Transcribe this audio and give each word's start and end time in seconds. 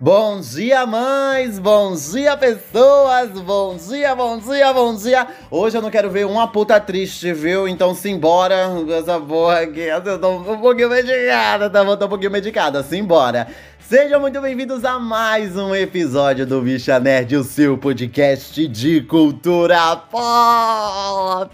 Bom 0.00 0.40
dia, 0.40 0.84
mães! 0.84 1.60
Bom 1.60 1.94
dia, 1.94 2.36
pessoas! 2.36 3.30
Bom 3.30 3.76
dia, 3.76 4.14
bom 4.16 4.38
dia, 4.38 4.72
bom 4.72 4.96
dia! 4.96 5.28
Hoje 5.48 5.76
eu 5.78 5.82
não 5.82 5.90
quero 5.90 6.10
ver 6.10 6.26
uma 6.26 6.48
puta 6.48 6.80
triste, 6.80 7.32
viu? 7.32 7.68
Então 7.68 7.94
simbora 7.94 8.68
essa 8.98 9.20
porra 9.20 9.60
aqui. 9.60 9.80
Eu 9.80 10.18
tô 10.18 10.38
um 10.38 10.58
pouquinho 10.58 10.88
medicada, 10.88 11.70
tá? 11.70 11.84
Tô 11.96 12.06
um 12.06 12.08
pouquinho 12.08 12.32
medicada, 12.32 12.82
simbora! 12.82 13.46
Sejam 13.92 14.20
muito 14.20 14.40
bem-vindos 14.40 14.86
a 14.86 14.98
mais 14.98 15.54
um 15.54 15.74
episódio 15.74 16.46
do 16.46 16.62
Bicha 16.62 16.98
Nerd, 16.98 17.36
o 17.36 17.44
seu 17.44 17.76
podcast 17.76 18.66
de 18.66 19.02
cultura 19.02 19.96
pop. 20.10 21.50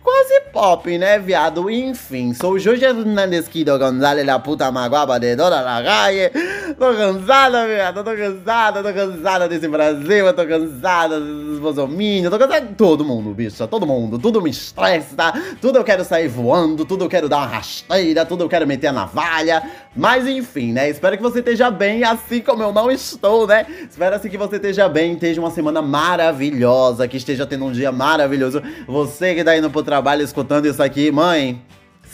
Quase 0.00 0.40
pop, 0.52 0.96
né, 0.96 1.18
viado? 1.18 1.68
Enfim, 1.68 2.32
sou 2.32 2.56
Jorge 2.56 2.84
Hernandes 2.84 3.48
Kido 3.48 3.76
Gonzalez, 3.76 4.24
la 4.24 4.38
puta 4.38 4.70
maguaba 4.70 5.18
de 5.18 5.34
Dona 5.34 5.60
la 5.60 5.82
calle. 5.82 6.30
Tô 6.78 6.94
cansada, 6.94 7.66
viado, 7.66 8.04
tô 8.04 8.14
cansada, 8.14 8.82
tô 8.82 8.94
cansada 8.94 9.48
desse 9.48 9.66
Brasil, 9.66 10.32
tô 10.34 10.46
cansada 10.46 11.18
dos 11.18 11.58
bolsominions, 11.58 12.30
tô 12.30 12.38
cansada 12.38 12.64
de 12.64 12.74
todo 12.74 13.04
mundo, 13.04 13.34
bicha, 13.34 13.66
todo 13.66 13.84
mundo. 13.84 14.20
Tudo 14.20 14.40
me 14.40 14.50
estressa, 14.50 15.32
tudo 15.60 15.78
eu 15.78 15.84
quero 15.84 16.04
sair 16.04 16.28
voando, 16.28 16.84
tudo 16.84 17.04
eu 17.06 17.08
quero 17.08 17.28
dar 17.28 17.38
uma 17.38 17.46
rasteira, 17.46 18.24
tudo 18.24 18.44
eu 18.44 18.48
quero 18.48 18.68
meter 18.68 18.86
a 18.86 18.92
navalha. 18.92 19.68
Mas 19.96 20.28
enfim, 20.28 20.75
né? 20.76 20.90
Espero 20.90 21.16
que 21.16 21.22
você 21.22 21.38
esteja 21.38 21.70
bem, 21.70 22.04
assim 22.04 22.42
como 22.42 22.62
eu 22.62 22.70
não 22.70 22.90
estou, 22.90 23.46
né? 23.46 23.64
Espero 23.88 24.14
assim 24.14 24.28
que 24.28 24.36
você 24.36 24.56
esteja 24.56 24.86
bem, 24.90 25.14
esteja 25.14 25.40
uma 25.40 25.50
semana 25.50 25.80
maravilhosa, 25.80 27.08
que 27.08 27.16
esteja 27.16 27.46
tendo 27.46 27.64
um 27.64 27.72
dia 27.72 27.90
maravilhoso. 27.90 28.62
Você 28.86 29.34
que 29.34 29.42
tá 29.42 29.56
indo 29.56 29.70
pro 29.70 29.82
trabalho 29.82 30.22
escutando 30.22 30.66
isso 30.66 30.82
aqui, 30.82 31.10
mãe. 31.10 31.62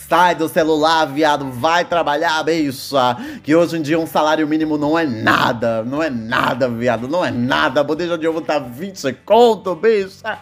Sai 0.09 0.37
do 0.37 0.49
celular, 0.49 1.07
viado, 1.07 1.51
vai 1.51 1.85
trabalhar, 1.85 2.41
bicha. 2.45 3.17
Que 3.43 3.57
hoje 3.57 3.79
em 3.79 3.83
dia 3.83 3.99
um 3.99 4.07
salário 4.07 4.47
mínimo 4.47 4.79
não 4.79 4.97
é 4.97 5.05
nada. 5.05 5.83
Não 5.83 6.01
é 6.01 6.09
nada, 6.09 6.69
viado, 6.69 7.09
não 7.09 7.25
é 7.25 7.33
nada. 7.33 7.81
A 7.81 7.85
bandeja 7.85 8.17
de 8.17 8.29
ovo 8.29 8.41
tá 8.41 8.61
20 8.61 9.13
conto, 9.25 9.75
bicha. 9.75 10.39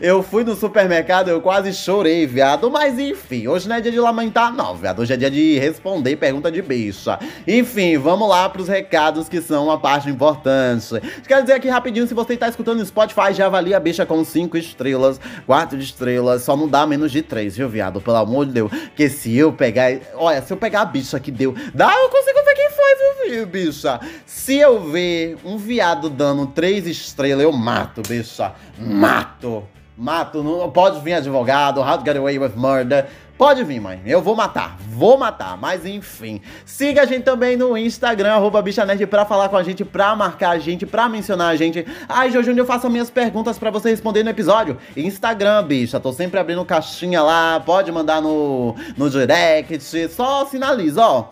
Eu 0.00 0.22
fui 0.22 0.44
no 0.44 0.54
supermercado, 0.54 1.28
eu 1.28 1.40
quase 1.40 1.72
chorei, 1.72 2.26
viado. 2.26 2.70
Mas 2.70 2.98
enfim, 2.98 3.48
hoje 3.48 3.68
não 3.68 3.76
é 3.76 3.80
dia 3.80 3.90
de 3.90 3.98
lamentar, 3.98 4.54
não, 4.54 4.74
viado. 4.74 5.00
Hoje 5.00 5.12
é 5.12 5.16
dia 5.16 5.30
de 5.30 5.58
responder 5.58 6.16
pergunta 6.16 6.50
de 6.50 6.62
bicha. 6.62 7.18
Enfim, 7.46 7.98
vamos 7.98 8.28
lá 8.28 8.48
pros 8.48 8.68
recados 8.68 9.28
que 9.28 9.40
são 9.40 9.64
uma 9.64 9.78
parte 9.78 10.08
importante. 10.08 11.00
Quero 11.26 11.42
dizer 11.42 11.54
aqui 11.54 11.68
rapidinho, 11.68 12.06
se 12.06 12.14
você 12.14 12.36
tá 12.36 12.48
escutando 12.48 12.78
no 12.78 12.86
Spotify, 12.86 13.32
já 13.32 13.46
avalia 13.46 13.76
a 13.76 13.80
bicha 13.80 14.06
com 14.06 14.24
5 14.24 14.56
estrelas, 14.56 15.20
4 15.46 15.78
estrelas. 15.78 16.42
Só 16.42 16.56
não 16.56 16.68
dá 16.68 16.86
menos 16.86 17.10
de 17.10 17.22
3, 17.22 17.56
viu, 17.56 17.68
viado? 17.68 18.00
Pelo 18.00 18.16
amor 18.16 18.46
de 18.46 18.52
Deus. 18.52 18.70
Porque 18.70 19.08
se 19.08 19.36
eu 19.36 19.52
pegar. 19.52 19.90
Olha, 20.14 20.40
se 20.40 20.52
eu 20.52 20.56
pegar 20.56 20.82
a 20.82 20.84
bicha 20.84 21.18
que 21.18 21.30
deu. 21.30 21.54
Dá, 21.74 21.92
eu 21.92 22.08
consigo 22.08 22.38
ver 22.44 22.54
quem 22.54 22.70
foi, 22.70 23.30
viu, 23.30 23.46
bicha? 23.46 24.00
Se 24.24 24.56
eu 24.56 24.80
ver 24.90 25.36
um 25.44 25.58
viado 25.58 26.08
dando 26.08 26.46
3 26.46 26.86
estrelas, 26.86 27.42
eu 27.42 27.52
mato, 27.52 28.02
bicha. 28.06 28.52
Mato. 28.78 29.39
Mato, 29.96 30.42
não 30.42 30.70
pode 30.70 30.98
vir 31.00 31.12
advogado, 31.12 31.80
how 31.80 31.98
to 31.98 32.04
get 32.04 32.16
away 32.16 32.38
with 32.38 32.52
murder. 32.56 33.06
Pode 33.40 33.64
vir, 33.64 33.80
mãe. 33.80 34.02
Eu 34.04 34.20
vou 34.20 34.36
matar. 34.36 34.76
Vou 34.90 35.16
matar. 35.16 35.56
Mas 35.56 35.86
enfim. 35.86 36.42
Siga 36.66 37.02
a 37.02 37.06
gente 37.06 37.22
também 37.22 37.56
no 37.56 37.74
Instagram, 37.74 38.34
arroba 38.34 38.60
BichaNerd, 38.60 39.06
pra 39.06 39.24
falar 39.24 39.48
com 39.48 39.56
a 39.56 39.62
gente, 39.62 39.82
pra 39.82 40.14
marcar 40.14 40.50
a 40.50 40.58
gente, 40.58 40.84
pra 40.84 41.08
mencionar 41.08 41.48
a 41.48 41.56
gente. 41.56 41.86
Ai, 42.06 42.30
Jojo, 42.30 42.50
eu 42.50 42.66
faço 42.66 42.90
minhas 42.90 43.08
perguntas 43.08 43.58
pra 43.58 43.70
você 43.70 43.88
responder 43.88 44.22
no 44.22 44.28
episódio. 44.28 44.76
Instagram, 44.94 45.62
bicha. 45.64 45.98
Tô 45.98 46.12
sempre 46.12 46.38
abrindo 46.38 46.62
caixinha 46.66 47.22
lá. 47.22 47.58
Pode 47.60 47.90
mandar 47.90 48.20
no, 48.20 48.74
no 48.94 49.08
direct. 49.08 50.08
Só 50.10 50.44
sinaliza, 50.44 51.02
ó. 51.02 51.28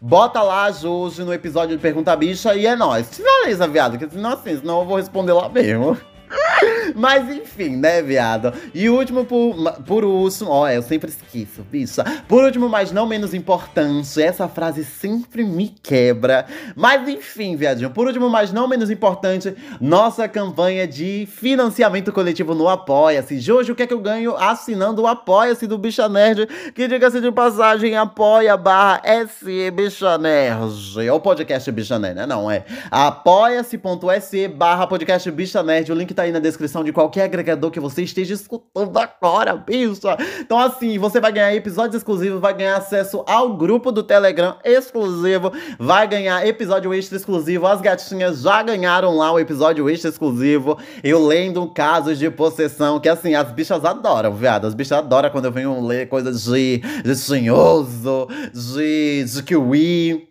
Bota 0.00 0.40
lá, 0.42 0.70
Jojo, 0.70 1.24
no 1.24 1.34
episódio 1.34 1.76
de 1.76 1.82
Pergunta 1.82 2.14
Bicha 2.14 2.54
e 2.54 2.64
é 2.64 2.76
nóis. 2.76 3.08
Finaliza, 3.08 3.66
viado, 3.66 3.98
que 3.98 4.08
senão 4.08 4.34
assim, 4.34 4.56
senão 4.56 4.80
eu 4.80 4.86
vou 4.86 4.96
responder 4.96 5.32
lá 5.32 5.48
mesmo. 5.48 5.98
Mas 6.94 7.28
enfim, 7.30 7.76
né, 7.76 8.02
viado? 8.02 8.52
E 8.74 8.88
último, 8.88 9.24
por, 9.24 9.72
por 9.86 10.04
último, 10.04 10.50
ó, 10.50 10.68
eu 10.68 10.82
sempre 10.82 11.10
esqueço, 11.10 11.62
bicha. 11.62 12.04
Por 12.28 12.44
último, 12.44 12.68
mas 12.68 12.92
não 12.92 13.06
menos 13.06 13.34
importante, 13.34 14.20
essa 14.22 14.48
frase 14.48 14.84
sempre 14.84 15.44
me 15.44 15.68
quebra. 15.82 16.46
Mas 16.74 17.08
enfim, 17.08 17.56
viadinho, 17.56 17.90
por 17.90 18.06
último, 18.06 18.28
mas 18.28 18.52
não 18.52 18.68
menos 18.68 18.90
importante, 18.90 19.54
nossa 19.80 20.28
campanha 20.28 20.86
de 20.86 21.26
financiamento 21.30 22.12
coletivo 22.12 22.54
no 22.54 22.68
Apoia-se. 22.68 23.50
Hoje, 23.50 23.72
o 23.72 23.74
que 23.74 23.82
é 23.82 23.86
que 23.86 23.94
eu 23.94 24.00
ganho 24.00 24.36
assinando 24.36 25.02
o 25.02 25.06
Apoia-se 25.06 25.66
do 25.66 25.78
Bicha 25.78 26.08
Nerd? 26.08 26.46
Que 26.74 26.86
diga-se 26.86 27.20
de 27.20 27.32
passagem, 27.32 27.96
apoia 27.96 28.56
barra 28.56 29.02
SE 29.28 29.70
Bicha 29.70 30.18
Nerd. 30.18 30.60
É 31.04 31.12
o 31.12 31.20
podcast 31.20 31.70
Bicha 31.72 31.98
Nerd, 31.98 32.16
né? 32.16 32.26
Não, 32.26 32.50
é 32.50 32.64
apoia-se.se 32.90 34.48
barra 34.48 34.86
podcast 34.86 35.30
Bicha 35.30 35.62
Nerd. 35.62 35.90
O 35.90 35.94
link 35.94 36.12
tá 36.14 36.19
aí 36.20 36.32
na 36.32 36.38
descrição 36.38 36.84
de 36.84 36.92
qualquer 36.92 37.24
agregador 37.24 37.70
que 37.70 37.80
você 37.80 38.02
esteja 38.02 38.34
escutando 38.34 38.96
agora, 38.98 39.56
bicha. 39.56 40.16
Então, 40.40 40.58
assim, 40.58 40.98
você 40.98 41.20
vai 41.20 41.32
ganhar 41.32 41.54
episódios 41.54 41.96
exclusivos, 41.96 42.40
vai 42.40 42.54
ganhar 42.54 42.76
acesso 42.76 43.24
ao 43.26 43.56
grupo 43.56 43.90
do 43.90 44.02
Telegram 44.02 44.56
exclusivo, 44.64 45.52
vai 45.78 46.06
ganhar 46.06 46.46
episódio 46.46 46.92
extra 46.94 47.16
exclusivo. 47.16 47.66
As 47.66 47.80
gatinhas 47.80 48.42
já 48.42 48.62
ganharam 48.62 49.16
lá 49.16 49.32
o 49.32 49.38
episódio 49.38 49.88
extra 49.88 50.10
exclusivo. 50.10 50.78
Eu 51.02 51.24
lendo 51.24 51.66
casos 51.68 52.18
de 52.18 52.30
possessão, 52.30 53.00
que 53.00 53.08
assim, 53.08 53.34
as 53.34 53.50
bichas 53.50 53.84
adoram, 53.84 54.34
viado. 54.34 54.66
As 54.66 54.74
bichas 54.74 54.98
adoram 54.98 55.30
quando 55.30 55.46
eu 55.46 55.52
venho 55.52 55.84
ler 55.84 56.08
coisas 56.08 56.44
de, 56.44 56.78
de 56.78 57.24
tinhoso, 57.24 58.28
de, 58.52 59.24
de 59.24 59.42
kiwi 59.42 60.28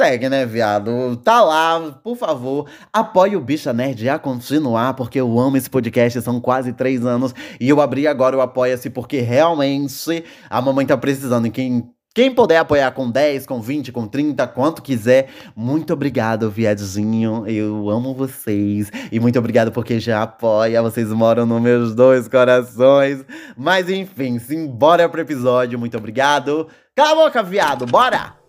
segue, 0.00 0.30
né, 0.30 0.46
viado? 0.46 1.14
Tá 1.18 1.42
lá, 1.42 1.78
por 2.02 2.16
favor, 2.16 2.66
apoie 2.90 3.36
o 3.36 3.40
Bicha 3.40 3.70
Nerd 3.70 4.08
a 4.08 4.18
continuar, 4.18 4.94
porque 4.94 5.20
eu 5.20 5.38
amo 5.38 5.58
esse 5.58 5.68
podcast, 5.68 6.22
são 6.22 6.40
quase 6.40 6.72
três 6.72 7.04
anos, 7.04 7.34
e 7.60 7.68
eu 7.68 7.82
abri 7.82 8.06
agora 8.06 8.34
o 8.34 8.40
Apoia-se 8.40 8.88
porque 8.88 9.20
realmente 9.20 10.24
a 10.48 10.62
mamãe 10.62 10.86
tá 10.86 10.96
precisando, 10.96 11.48
e 11.48 11.50
quem 11.50 11.90
quem 12.12 12.34
puder 12.34 12.56
apoiar 12.56 12.90
com 12.92 13.08
10, 13.08 13.46
com 13.46 13.60
20, 13.60 13.92
com 13.92 14.06
30, 14.06 14.44
quanto 14.48 14.82
quiser, 14.82 15.28
muito 15.54 15.92
obrigado, 15.92 16.50
viadinho. 16.50 17.46
Eu 17.46 17.88
amo 17.88 18.12
vocês. 18.12 18.90
E 19.12 19.20
muito 19.20 19.38
obrigado 19.38 19.70
porque 19.70 20.00
já 20.00 20.24
apoia. 20.24 20.82
Vocês 20.82 21.08
moram 21.12 21.46
nos 21.46 21.62
meus 21.62 21.94
dois 21.94 22.26
corações. 22.26 23.24
Mas 23.56 23.88
enfim, 23.88 24.40
simbora 24.40 25.08
pro 25.08 25.20
episódio. 25.20 25.78
Muito 25.78 25.96
obrigado. 25.96 26.66
Cala 26.96 27.12
a 27.12 27.26
boca, 27.26 27.44
viado. 27.44 27.86
Bora! 27.86 28.39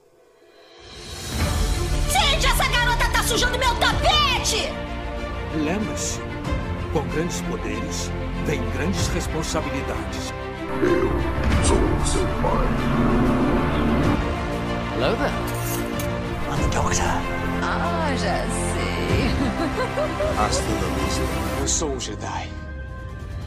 Sujando 3.32 3.58
meu 3.58 3.74
tapete! 3.76 4.70
Lembre-se, 5.56 6.20
com 6.92 7.02
grandes 7.08 7.40
poderes 7.42 8.12
vem 8.46 8.62
grandes 8.72 9.08
responsabilidades. 9.08 10.34
Eu 10.82 11.10
sou 11.64 11.78
seu 12.06 12.28
pai. 12.42 12.68
Hello 14.96 15.16
there. 15.16 15.32
I'm 16.50 16.62
the 16.62 16.76
doctor. 16.76 17.06
Ah, 17.64 18.14
já 18.18 18.46
sei. 18.74 19.32
Hasta 20.46 20.64
la 20.64 21.06
vista. 21.06 21.22
Eu 21.62 21.68
sou 21.68 21.94
um 21.94 22.00
Jedi. 22.02 22.50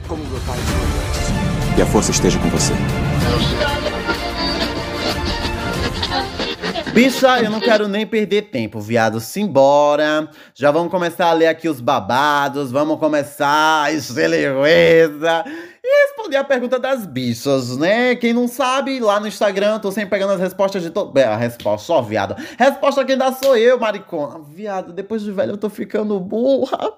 Como 0.08 0.24
meu 0.24 0.40
pai 0.46 0.58
foi 0.58 0.80
antes. 0.86 1.74
Que 1.76 1.82
a 1.82 1.86
força 1.86 2.10
esteja 2.10 2.38
com 2.38 2.48
você. 2.48 2.72
Bicha, 6.94 7.42
eu 7.42 7.50
não 7.50 7.58
quero 7.58 7.88
nem 7.88 8.06
perder 8.06 8.42
tempo, 8.42 8.78
viado. 8.78 9.18
Simbora. 9.18 10.30
Já 10.54 10.70
vamos 10.70 10.92
começar 10.92 11.26
a 11.26 11.32
ler 11.32 11.48
aqui 11.48 11.68
os 11.68 11.80
babados. 11.80 12.70
Vamos 12.70 13.00
começar 13.00 13.82
a 13.82 13.92
esteleueza. 13.92 15.44
E 15.82 16.06
responder 16.06 16.36
a 16.36 16.44
pergunta 16.44 16.78
das 16.78 17.04
bichas, 17.04 17.76
né? 17.76 18.14
Quem 18.14 18.32
não 18.32 18.46
sabe, 18.46 19.00
lá 19.00 19.18
no 19.18 19.26
Instagram, 19.26 19.80
tô 19.80 19.90
sempre 19.90 20.10
pegando 20.10 20.34
as 20.34 20.40
respostas 20.40 20.84
de 20.84 20.90
todo. 20.90 21.18
A 21.18 21.34
resposta, 21.34 21.84
só, 21.84 22.00
viado. 22.00 22.36
Resposta 22.56 23.04
quem 23.04 23.18
dá 23.18 23.32
sou 23.32 23.56
eu, 23.56 23.76
maricona. 23.76 24.40
Viado, 24.54 24.92
depois 24.92 25.20
de 25.22 25.32
velho 25.32 25.54
eu 25.54 25.58
tô 25.58 25.68
ficando 25.68 26.20
burra. 26.20 26.78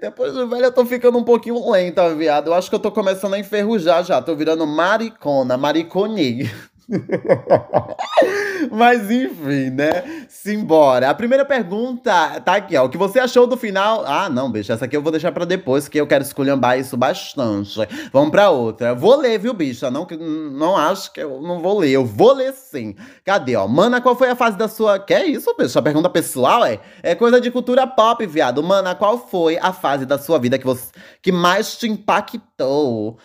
Depois 0.00 0.34
de 0.34 0.44
velho 0.44 0.64
eu 0.64 0.72
tô 0.72 0.84
ficando 0.84 1.16
um 1.16 1.22
pouquinho 1.22 1.70
lenta, 1.70 2.12
viado. 2.16 2.48
Eu 2.48 2.54
acho 2.54 2.68
que 2.68 2.74
eu 2.74 2.80
tô 2.80 2.90
começando 2.90 3.34
a 3.34 3.38
enferrujar 3.38 4.02
já. 4.02 4.20
Tô 4.20 4.34
virando 4.34 4.66
maricona, 4.66 5.56
mariconei. 5.56 6.50
Mas 8.70 9.10
enfim, 9.10 9.70
né? 9.70 10.26
Simbora. 10.28 11.10
A 11.10 11.14
primeira 11.14 11.44
pergunta 11.44 12.40
tá 12.40 12.56
aqui, 12.56 12.76
ó. 12.76 12.84
O 12.84 12.88
que 12.88 12.98
você 12.98 13.18
achou 13.18 13.46
do 13.46 13.56
final? 13.56 14.04
Ah, 14.06 14.28
não, 14.28 14.50
bicho. 14.50 14.72
Essa 14.72 14.84
aqui 14.84 14.96
eu 14.96 15.02
vou 15.02 15.12
deixar 15.12 15.32
pra 15.32 15.44
depois, 15.44 15.88
que 15.88 15.98
eu 15.98 16.06
quero 16.06 16.24
esculhambar 16.24 16.78
isso 16.78 16.96
bastante. 16.96 17.78
Vamos 18.12 18.30
pra 18.30 18.50
outra. 18.50 18.94
Vou 18.94 19.16
ler, 19.16 19.38
viu, 19.38 19.54
bicha? 19.54 19.90
Não, 19.90 20.06
não 20.52 20.76
acho 20.76 21.12
que 21.12 21.20
eu 21.20 21.40
não 21.40 21.60
vou 21.60 21.78
ler. 21.78 21.90
Eu 21.90 22.04
vou 22.04 22.34
ler 22.34 22.52
sim. 22.52 22.94
Cadê, 23.24 23.56
ó? 23.56 23.66
Mana, 23.66 24.00
qual 24.00 24.16
foi 24.16 24.28
a 24.28 24.36
fase 24.36 24.56
da 24.56 24.68
sua. 24.68 24.98
Que 24.98 25.14
é 25.14 25.26
isso, 25.26 25.54
bicho? 25.58 25.78
A 25.78 25.82
pergunta 25.82 26.10
pessoal 26.10 26.64
é? 26.64 26.80
É 27.02 27.14
coisa 27.14 27.40
de 27.40 27.50
cultura 27.50 27.86
pop, 27.86 28.24
viado. 28.26 28.62
Mana, 28.62 28.94
qual 28.94 29.18
foi 29.18 29.58
a 29.58 29.72
fase 29.72 30.06
da 30.06 30.18
sua 30.18 30.38
vida 30.38 30.58
que, 30.58 30.64
você... 30.64 30.88
que 31.22 31.32
mais 31.32 31.76
te 31.76 31.88
impactou? 31.88 33.18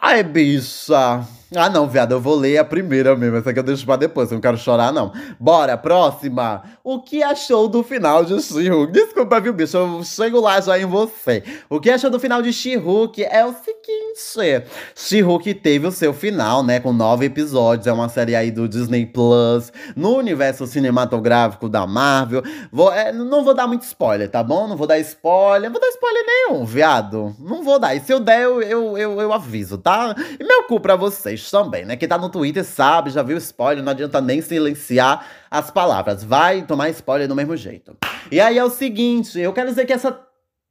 Ai, 0.00 0.22
bicha. 0.22 1.26
Ah, 1.56 1.70
não, 1.70 1.88
viado, 1.88 2.12
eu 2.12 2.20
vou 2.20 2.34
ler 2.34 2.58
a 2.58 2.64
primeira 2.64 3.14
mesmo. 3.14 3.36
Essa 3.36 3.50
aqui 3.50 3.58
eu 3.58 3.62
deixo 3.62 3.86
pra 3.86 3.96
depois, 3.96 4.30
eu 4.30 4.34
não 4.34 4.40
quero 4.40 4.56
chorar, 4.56 4.92
não. 4.92 5.12
Bora, 5.38 5.76
próxima. 5.76 6.62
O 6.82 7.00
que 7.00 7.22
achou 7.22 7.68
do 7.68 7.82
final 7.82 8.24
de 8.24 8.40
She-Hulk? 8.40 8.92
Desculpa, 8.92 9.40
viu, 9.40 9.52
bicho? 9.52 9.76
Eu 9.76 10.02
chego 10.02 10.40
lá 10.40 10.60
já 10.60 10.78
em 10.78 10.84
você. 10.84 11.44
O 11.68 11.78
que 11.78 11.90
achou 11.90 12.10
do 12.10 12.18
final 12.18 12.42
de 12.42 12.52
She-Hulk 12.52 13.22
é 13.22 13.44
o 13.44 13.52
seguinte: 13.52 14.64
She-Hulk 14.96 15.54
teve 15.54 15.86
o 15.86 15.92
seu 15.92 16.12
final, 16.12 16.62
né? 16.64 16.80
Com 16.80 16.92
nove 16.92 17.26
episódios. 17.26 17.86
É 17.86 17.92
uma 17.92 18.08
série 18.08 18.34
aí 18.34 18.50
do 18.50 18.68
Disney 18.68 19.06
Plus, 19.06 19.72
no 19.94 20.16
universo 20.16 20.66
cinematográfico 20.66 21.68
da 21.68 21.86
Marvel. 21.86 22.42
Vou, 22.72 22.92
é, 22.92 23.12
não 23.12 23.44
vou 23.44 23.54
dar 23.54 23.66
muito 23.66 23.82
spoiler, 23.82 24.28
tá 24.28 24.42
bom? 24.42 24.66
Não 24.66 24.76
vou 24.76 24.86
dar 24.86 24.98
spoiler. 24.98 25.70
Não 25.70 25.78
vou 25.78 25.80
dar 25.80 25.88
spoiler 25.88 26.24
nenhum, 26.26 26.64
viado. 26.64 27.36
Não 27.38 27.62
vou 27.62 27.78
dar. 27.78 27.94
E 27.94 28.00
se 28.00 28.12
eu 28.12 28.18
der, 28.18 28.42
eu, 28.42 28.60
eu, 28.60 28.98
eu, 28.98 29.20
eu 29.20 29.32
aviso, 29.32 29.78
tá? 29.78 30.14
E 30.38 30.44
meu 30.44 30.64
cu 30.64 30.80
pra 30.80 30.96
vocês 30.96 31.43
também, 31.50 31.84
né? 31.84 31.96
Quem 31.96 32.08
tá 32.08 32.18
no 32.18 32.28
Twitter 32.28 32.64
sabe, 32.64 33.10
já 33.10 33.22
viu 33.22 33.36
spoiler, 33.38 33.82
não 33.82 33.92
adianta 33.92 34.20
nem 34.20 34.40
silenciar 34.40 35.26
as 35.50 35.70
palavras. 35.70 36.22
Vai 36.24 36.62
tomar 36.62 36.90
spoiler 36.90 37.28
do 37.28 37.34
mesmo 37.34 37.56
jeito. 37.56 37.96
E 38.30 38.40
aí 38.40 38.58
é 38.58 38.64
o 38.64 38.70
seguinte, 38.70 39.38
eu 39.38 39.52
quero 39.52 39.68
dizer 39.68 39.84
que 39.84 39.92
essa 39.92 40.18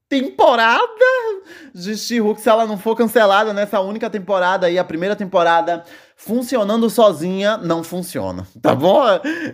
temporada 0.10 0.84
de 1.74 1.98
She-Hulk, 1.98 2.40
se 2.40 2.50
ela 2.50 2.66
não 2.68 2.78
for 2.78 2.96
cancelada 2.96 3.52
nessa 3.52 3.80
única 3.80 4.10
temporada 4.10 4.68
aí, 4.68 4.78
a 4.78 4.84
primeira 4.84 5.16
temporada 5.16 5.84
funcionando 6.16 6.90
sozinha, 6.90 7.58
não 7.58 7.84
funciona, 7.84 8.48
tá 8.62 8.76
bom? 8.76 9.04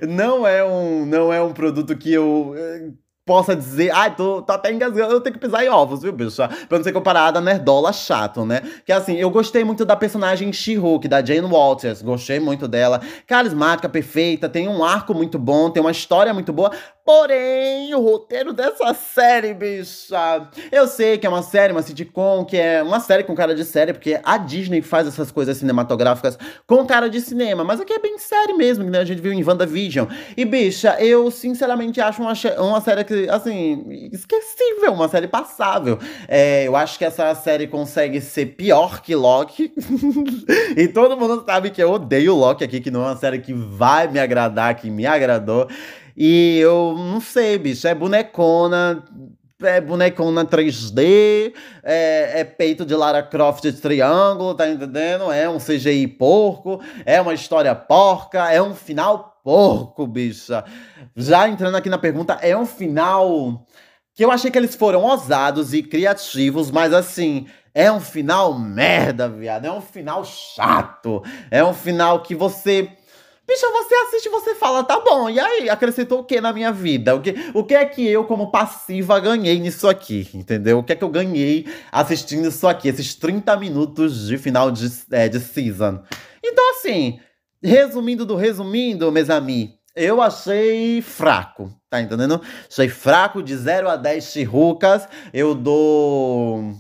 Não 0.07 0.45
é 0.45 0.63
um, 0.63 1.05
não 1.05 1.31
é 1.31 1.41
um 1.41 1.53
produto 1.53 1.95
que 1.95 2.11
eu 2.11 2.53
eh, 2.57 2.89
possa 3.29 3.55
dizer, 3.55 3.91
ai, 3.91 4.15
tô, 4.15 4.41
tô 4.41 4.51
até 4.53 4.73
engasgando, 4.73 5.13
eu 5.13 5.21
tenho 5.21 5.35
que 5.35 5.39
pisar 5.39 5.63
em 5.63 5.69
ovos, 5.69 6.01
viu, 6.01 6.11
bicho? 6.11 6.37
Pra 6.67 6.79
não 6.79 6.83
ser 6.83 6.91
comparada 6.91 7.37
a 7.37 7.41
nerdola 7.41 7.93
chato, 7.93 8.43
né? 8.43 8.63
Que 8.83 8.91
assim, 8.91 9.17
eu 9.17 9.29
gostei 9.29 9.63
muito 9.63 9.85
da 9.85 9.95
personagem 9.95 10.51
She-Hulk, 10.51 11.07
da 11.07 11.23
Jane 11.23 11.45
Walters, 11.45 12.01
gostei 12.01 12.39
muito 12.39 12.67
dela. 12.67 12.99
Carismática, 13.27 13.87
perfeita, 13.87 14.49
tem 14.49 14.67
um 14.67 14.83
arco 14.83 15.13
muito 15.13 15.37
bom, 15.37 15.69
tem 15.69 15.79
uma 15.79 15.91
história 15.91 16.33
muito 16.33 16.51
boa, 16.51 16.71
Porém, 17.09 17.91
o 17.95 18.01
roteiro 18.01 18.53
dessa 18.53 18.93
série, 18.93 19.51
bicha. 19.51 20.47
Eu 20.71 20.85
sei 20.85 21.17
que 21.17 21.25
é 21.25 21.29
uma 21.29 21.41
série, 21.41 21.73
uma 21.73 21.81
sitcom, 21.81 22.45
que 22.45 22.55
é 22.55 22.83
uma 22.83 22.99
série 22.99 23.23
com 23.23 23.33
cara 23.33 23.55
de 23.55 23.65
série, 23.65 23.93
porque 23.93 24.19
a 24.23 24.37
Disney 24.37 24.83
faz 24.83 25.07
essas 25.07 25.31
coisas 25.31 25.57
cinematográficas 25.57 26.37
com 26.67 26.85
cara 26.85 27.09
de 27.09 27.19
cinema. 27.19 27.63
Mas 27.63 27.81
aqui 27.81 27.93
é 27.93 27.97
bem 27.97 28.19
série 28.19 28.53
mesmo, 28.53 28.83
que 28.83 28.91
né? 28.91 28.99
a 28.99 29.05
gente 29.05 29.23
viu 29.23 29.33
em 29.33 29.43
WandaVision. 29.43 30.05
E, 30.37 30.45
bicha, 30.45 30.97
eu 30.99 31.31
sinceramente 31.31 31.99
acho 31.99 32.21
uma, 32.21 32.33
uma 32.59 32.79
série 32.79 33.03
que, 33.03 33.27
assim, 33.27 34.09
esquecível, 34.13 34.93
uma 34.93 35.09
série 35.09 35.27
passável. 35.27 35.97
É, 36.27 36.67
eu 36.67 36.75
acho 36.75 36.99
que 36.99 37.05
essa 37.05 37.33
série 37.33 37.65
consegue 37.65 38.21
ser 38.21 38.45
pior 38.55 39.01
que 39.01 39.15
Loki. 39.15 39.73
e 40.77 40.87
todo 40.87 41.17
mundo 41.17 41.43
sabe 41.43 41.71
que 41.71 41.81
eu 41.81 41.91
odeio 41.91 42.35
Loki 42.35 42.63
aqui, 42.63 42.79
que 42.79 42.91
não 42.91 43.01
é 43.01 43.07
uma 43.07 43.17
série 43.17 43.39
que 43.39 43.51
vai 43.51 44.07
me 44.07 44.19
agradar, 44.19 44.75
que 44.75 44.91
me 44.91 45.07
agradou. 45.07 45.67
E 46.21 46.59
eu 46.59 46.95
não 46.97 47.21
sei, 47.21 47.57
bicho, 47.57 47.87
é 47.87 47.95
bonecona, 47.95 49.01
é 49.61 49.79
bonecona 49.79 50.43
3D, 50.43 51.53
é, 51.81 52.41
é, 52.41 52.43
peito 52.43 52.85
de 52.85 52.93
Lara 52.93 53.23
Croft 53.23 53.61
de 53.61 53.71
triângulo, 53.71 54.53
tá 54.53 54.67
entendendo? 54.67 55.31
É 55.31 55.49
um 55.49 55.59
CGI 55.59 56.05
porco, 56.07 56.81
é 57.05 57.21
uma 57.21 57.33
história 57.33 57.73
porca, 57.73 58.51
é 58.51 58.61
um 58.61 58.75
final 58.75 59.39
porco, 59.41 60.05
bicha. 60.05 60.65
Já 61.15 61.47
entrando 61.47 61.75
aqui 61.75 61.89
na 61.89 61.97
pergunta, 61.97 62.37
é 62.41 62.57
um 62.57 62.65
final 62.65 63.65
que 64.13 64.25
eu 64.25 64.29
achei 64.29 64.51
que 64.51 64.57
eles 64.57 64.75
foram 64.75 65.01
ousados 65.03 65.73
e 65.73 65.81
criativos, 65.81 66.69
mas 66.69 66.93
assim, 66.93 67.47
é 67.73 67.89
um 67.89 68.01
final 68.01 68.59
merda, 68.59 69.29
viado. 69.29 69.63
É 69.63 69.71
um 69.71 69.79
final 69.79 70.25
chato. 70.25 71.23
É 71.49 71.63
um 71.63 71.73
final 71.73 72.21
que 72.23 72.35
você 72.35 72.89
Bicha, 73.49 73.67
você 73.71 73.95
assiste 73.95 74.27
e 74.27 74.29
você 74.29 74.53
fala, 74.53 74.83
tá 74.83 74.99
bom, 74.99 75.27
e 75.27 75.39
aí? 75.39 75.71
Acrescentou 75.71 76.19
o 76.19 76.23
que 76.23 76.39
na 76.39 76.53
minha 76.53 76.71
vida? 76.71 77.15
O 77.15 77.19
que, 77.19 77.33
o 77.55 77.63
que 77.63 77.73
é 77.73 77.83
que 77.83 78.07
eu, 78.07 78.23
como 78.25 78.51
passiva, 78.51 79.19
ganhei 79.19 79.59
nisso 79.59 79.89
aqui? 79.89 80.29
Entendeu? 80.35 80.77
O 80.77 80.83
que 80.83 80.93
é 80.93 80.95
que 80.95 81.03
eu 81.03 81.09
ganhei 81.09 81.65
assistindo 81.91 82.47
isso 82.47 82.67
aqui? 82.67 82.87
Esses 82.87 83.15
30 83.15 83.57
minutos 83.57 84.27
de 84.27 84.37
final 84.37 84.69
de, 84.69 84.87
é, 85.09 85.27
de 85.27 85.39
season. 85.39 85.99
Então, 86.45 86.69
assim, 86.75 87.19
resumindo 87.59 88.23
do 88.23 88.35
resumindo, 88.35 89.11
meus 89.11 89.31
amigos, 89.31 89.73
eu 89.95 90.21
achei 90.21 91.01
fraco, 91.01 91.73
tá 91.89 91.99
entendendo? 91.99 92.39
Achei 92.69 92.87
fraco 92.87 93.41
de 93.41 93.57
0 93.57 93.89
a 93.89 93.95
10 93.95 94.25
chirrucas. 94.25 95.09
Eu 95.33 95.55
dou 95.55 96.75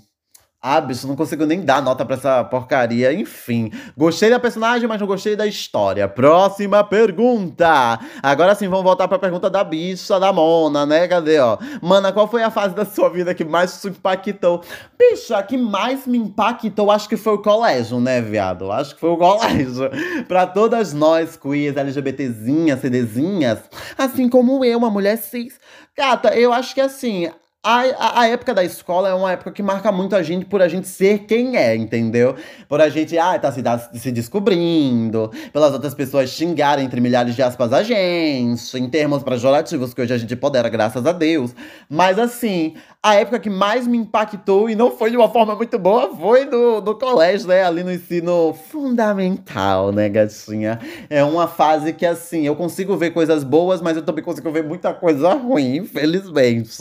ah, 0.61 0.81
bicho, 0.81 1.07
não 1.07 1.15
consigo 1.15 1.45
nem 1.45 1.61
dar 1.61 1.81
nota 1.81 2.03
pra 2.05 2.15
essa 2.17 2.43
porcaria. 2.43 3.13
Enfim, 3.13 3.71
gostei 3.95 4.29
da 4.29 4.37
personagem, 4.37 4.89
mas 4.89 4.99
não 4.99 5.07
gostei 5.07 5.33
da 5.33 5.47
história. 5.47 6.05
Próxima 6.05 6.83
pergunta. 6.83 7.97
Agora 8.21 8.53
sim, 8.53 8.67
vamos 8.67 8.83
voltar 8.83 9.07
pra 9.07 9.17
pergunta 9.17 9.49
da 9.49 9.63
bicha, 9.63 10.19
da 10.19 10.33
Mona, 10.33 10.85
né? 10.85 11.07
Cadê, 11.07 11.39
ó? 11.39 11.57
Mana, 11.81 12.11
qual 12.11 12.27
foi 12.27 12.43
a 12.43 12.51
fase 12.51 12.75
da 12.75 12.83
sua 12.83 13.09
vida 13.09 13.33
que 13.33 13.45
mais 13.45 13.81
te 13.81 13.87
impactou? 13.87 14.61
Bicha, 14.97 15.41
que 15.43 15.57
mais 15.57 16.05
me 16.05 16.17
impactou, 16.17 16.91
acho 16.91 17.07
que 17.07 17.15
foi 17.15 17.35
o 17.35 17.41
colégio, 17.41 18.01
né, 18.01 18.21
viado? 18.21 18.69
Acho 18.69 18.95
que 18.95 18.99
foi 18.99 19.11
o 19.11 19.17
colégio. 19.17 19.89
pra 20.27 20.45
todas 20.45 20.91
nós, 20.91 21.37
queers, 21.37 21.77
LGBTzinhas, 21.77 22.81
CDzinhas, 22.81 23.59
assim 23.97 24.27
como 24.27 24.65
eu, 24.65 24.77
uma 24.77 24.89
mulher 24.89 25.17
cis. 25.17 25.57
Gata, 25.95 26.35
eu 26.37 26.51
acho 26.51 26.75
que 26.75 26.81
assim, 26.81 27.31
a, 27.61 27.81
a, 27.81 28.21
a, 28.21 28.27
época 28.27 28.53
da 28.53 28.63
escola 28.63 29.09
é 29.09 29.13
uma 29.13 29.33
época 29.33 29.51
que 29.51 29.61
marca 29.61 29.91
muito 29.91 30.15
a 30.15 30.23
gente 30.23 30.45
por 30.45 30.61
a 30.61 30.69
gente 30.69 30.87
ser 30.87 31.25
quem 31.25 31.57
é, 31.57 31.75
entendeu? 31.75 32.33
Por 32.69 32.79
a 32.79 32.87
gente, 32.87 33.17
ah, 33.17 33.37
tá 33.37 33.51
se, 33.51 33.61
se 33.99 34.11
descobrindo, 34.13 35.29
pelas 35.51 35.73
outras 35.73 35.93
pessoas 35.93 36.29
xingarem 36.29 36.85
entre 36.85 37.01
milhares 37.01 37.35
de 37.35 37.43
aspas 37.43 37.73
a 37.73 37.83
gente, 37.83 38.77
em 38.77 38.89
termos 38.89 39.23
pejorativos, 39.23 39.93
que 39.93 40.01
hoje 40.01 40.13
a 40.13 40.17
gente 40.17 40.37
podera, 40.37 40.69
graças 40.69 41.05
a 41.05 41.11
Deus. 41.11 41.53
Mas 41.89 42.17
assim, 42.17 42.75
a 43.01 43.15
época 43.15 43.39
que 43.39 43.49
mais 43.49 43.87
me 43.87 43.97
impactou, 43.97 44.69
e 44.69 44.75
não 44.75 44.91
foi 44.91 45.09
de 45.09 45.15
uma 45.15 45.29
forma 45.29 45.55
muito 45.55 45.79
boa, 45.79 46.13
foi 46.15 46.43
no, 46.43 46.81
no 46.81 46.95
colégio, 46.95 47.47
né? 47.47 47.63
Ali 47.63 47.81
no 47.81 47.91
ensino 47.91 48.53
fundamental, 48.69 49.93
né, 49.93 50.09
gatinha? 50.09 50.79
É 51.09 51.23
uma 51.23 51.47
fase 51.47 51.93
que, 51.93 52.05
assim, 52.05 52.45
eu 52.45 52.57
consigo 52.57 52.97
ver 52.97 53.11
coisas 53.11 53.43
boas, 53.43 53.81
mas 53.81 53.95
eu 53.95 54.03
também 54.03 54.23
consigo 54.23 54.51
ver 54.51 54.65
muita 54.65 54.93
coisa 54.93 55.33
ruim, 55.33 55.77
infelizmente. 55.77 56.77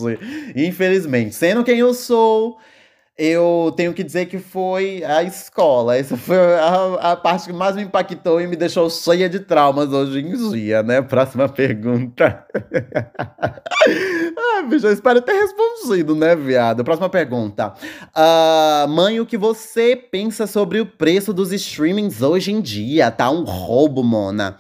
Infelizmente. 0.56 1.37
Sendo 1.37 1.62
quem 1.62 1.79
eu 1.79 1.94
sou, 1.94 2.59
eu 3.19 3.75
tenho 3.76 3.93
que 3.93 4.05
dizer 4.05 4.26
que 4.26 4.38
foi 4.38 5.03
a 5.03 5.25
escola. 5.25 5.97
Essa 5.97 6.17
foi 6.17 6.37
a, 6.37 7.12
a, 7.12 7.17
parte 7.17 7.49
que 7.49 7.53
mais 7.53 7.75
me 7.75 7.82
impactou 7.82 8.41
e 8.41 8.47
me 8.47 8.55
deixou 8.55 8.88
cheia 8.88 9.29
de 9.29 9.41
traumas 9.41 9.93
hoje 9.93 10.20
em 10.20 10.50
dia, 10.50 10.85
né? 10.85 11.03
Próxima 11.03 11.49
pergunta. 11.49 12.47
ah, 14.39 14.63
bicho, 14.70 14.87
eu 14.87 14.93
espero 14.93 15.20
ter 15.20 15.32
respondido, 15.32 16.15
né, 16.15 16.37
viado? 16.37 16.84
Próxima 16.84 17.08
pergunta. 17.08 17.75
Uh, 18.17 18.89
mãe, 18.89 19.19
o 19.19 19.27
que 19.27 19.37
você 19.37 19.96
pensa 19.96 20.46
sobre 20.46 20.79
o 20.79 20.87
preço 20.87 21.32
dos 21.32 21.53
streamings 21.53 22.22
hoje 22.22 22.53
em 22.53 22.60
dia? 22.60 23.10
Tá 23.10 23.29
um 23.31 23.43
roubo, 23.43 24.05
Mona. 24.05 24.56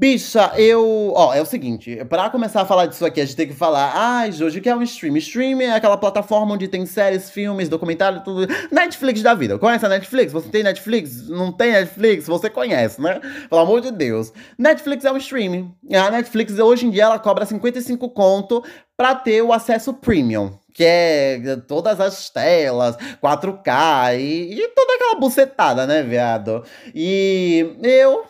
Bicha, 0.00 0.52
eu. 0.56 1.12
Ó, 1.14 1.34
é 1.34 1.42
o 1.42 1.44
seguinte, 1.44 2.02
para 2.06 2.30
começar 2.30 2.62
a 2.62 2.64
falar 2.64 2.86
disso 2.86 3.04
aqui, 3.04 3.20
a 3.20 3.24
gente 3.26 3.36
tem 3.36 3.46
que 3.46 3.52
falar. 3.52 3.92
Ah, 3.94 4.30
Jojo, 4.30 4.58
o 4.58 4.62
que 4.62 4.68
é 4.70 4.74
um 4.74 4.82
stream? 4.82 5.14
Stream 5.18 5.60
é 5.60 5.72
aquela 5.72 5.98
plataforma 5.98 6.54
onde 6.54 6.68
tem 6.68 6.86
séries, 6.86 7.28
filmes, 7.28 7.68
documentários, 7.68 8.22
tudo. 8.24 8.50
Netflix 8.72 9.20
da 9.20 9.34
vida. 9.34 9.58
Conhece 9.58 9.84
a 9.84 9.90
Netflix? 9.90 10.32
Você 10.32 10.48
tem 10.48 10.62
Netflix? 10.62 11.28
Não 11.28 11.52
tem 11.52 11.72
Netflix? 11.72 12.26
Você 12.26 12.48
conhece, 12.48 12.98
né? 12.98 13.20
Pelo 13.50 13.60
amor 13.60 13.82
de 13.82 13.90
Deus. 13.90 14.32
Netflix 14.56 15.04
é 15.04 15.12
um 15.12 15.18
streaming. 15.18 15.70
A 15.92 16.10
Netflix, 16.10 16.58
hoje 16.58 16.86
em 16.86 16.90
dia, 16.90 17.02
ela 17.02 17.18
cobra 17.18 17.44
55 17.44 18.08
conto 18.08 18.64
pra 18.96 19.14
ter 19.14 19.42
o 19.42 19.52
acesso 19.52 19.92
premium 19.92 20.58
que 20.72 20.84
é 20.84 21.56
todas 21.66 22.00
as 22.00 22.30
telas, 22.30 22.96
4K 23.22 24.18
e, 24.18 24.54
e, 24.54 24.68
toda 24.68 24.94
aquela 24.94 25.16
bucetada, 25.16 25.84
né, 25.86 26.02
viado? 26.02 26.64
E 26.94 27.76
eu 27.82 28.24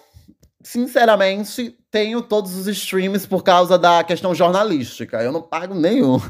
sinceramente, 0.63 1.77
tenho 1.91 2.23
todos 2.23 2.55
os 2.57 2.67
streams 2.67 3.27
por 3.27 3.43
causa 3.43 3.79
da 3.79 4.05
questão 4.05 4.35
jornalística. 4.35 5.23
Eu 5.23 5.33
não 5.33 5.43
pago 5.43 5.75
nenhum. 5.75 6.21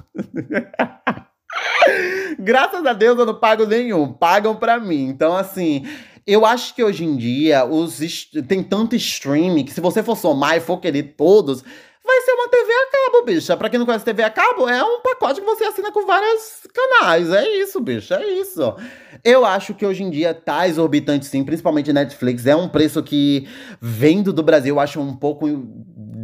Graças 2.38 2.86
a 2.86 2.92
Deus 2.92 3.18
eu 3.18 3.26
não 3.26 3.34
pago 3.34 3.66
nenhum. 3.66 4.12
Pagam 4.12 4.56
para 4.56 4.78
mim. 4.78 5.08
Então, 5.08 5.36
assim, 5.36 5.84
eu 6.26 6.46
acho 6.46 6.74
que 6.74 6.82
hoje 6.84 7.04
em 7.04 7.16
dia 7.16 7.64
os 7.64 7.98
tem 8.46 8.62
tanto 8.62 8.96
streaming 8.96 9.64
que 9.64 9.72
se 9.72 9.80
você 9.80 10.02
for 10.02 10.16
somar 10.16 10.56
e 10.56 10.60
for 10.60 10.78
querer 10.78 11.14
todos, 11.16 11.64
vai 12.04 12.20
ser 12.22 12.32
uma 12.32 12.48
TV 12.48 12.72
a 12.72 12.86
cabo, 12.90 13.24
bicha. 13.24 13.56
Pra 13.56 13.68
quem 13.68 13.78
não 13.78 13.86
conhece 13.86 14.04
TV 14.04 14.22
a 14.22 14.30
cabo, 14.30 14.68
é 14.68 14.82
um 14.82 15.00
pacote 15.00 15.40
que 15.40 15.46
você 15.46 15.64
assina 15.64 15.92
com 15.92 16.06
vários 16.06 16.66
canais. 16.72 17.30
É 17.30 17.48
isso, 17.58 17.80
bicha, 17.80 18.16
é 18.16 18.26
isso. 18.26 18.74
Eu 19.22 19.44
acho 19.44 19.74
que 19.74 19.84
hoje 19.84 20.02
em 20.02 20.10
dia 20.10 20.32
tá 20.32 20.66
exorbitante 20.66 21.26
sim, 21.26 21.44
principalmente 21.44 21.92
Netflix. 21.92 22.46
É 22.46 22.56
um 22.56 22.68
preço 22.68 23.02
que, 23.02 23.48
vendo 23.80 24.32
do 24.32 24.42
Brasil, 24.42 24.74
eu 24.74 24.80
acho 24.80 25.00
um 25.00 25.14
pouco 25.14 25.46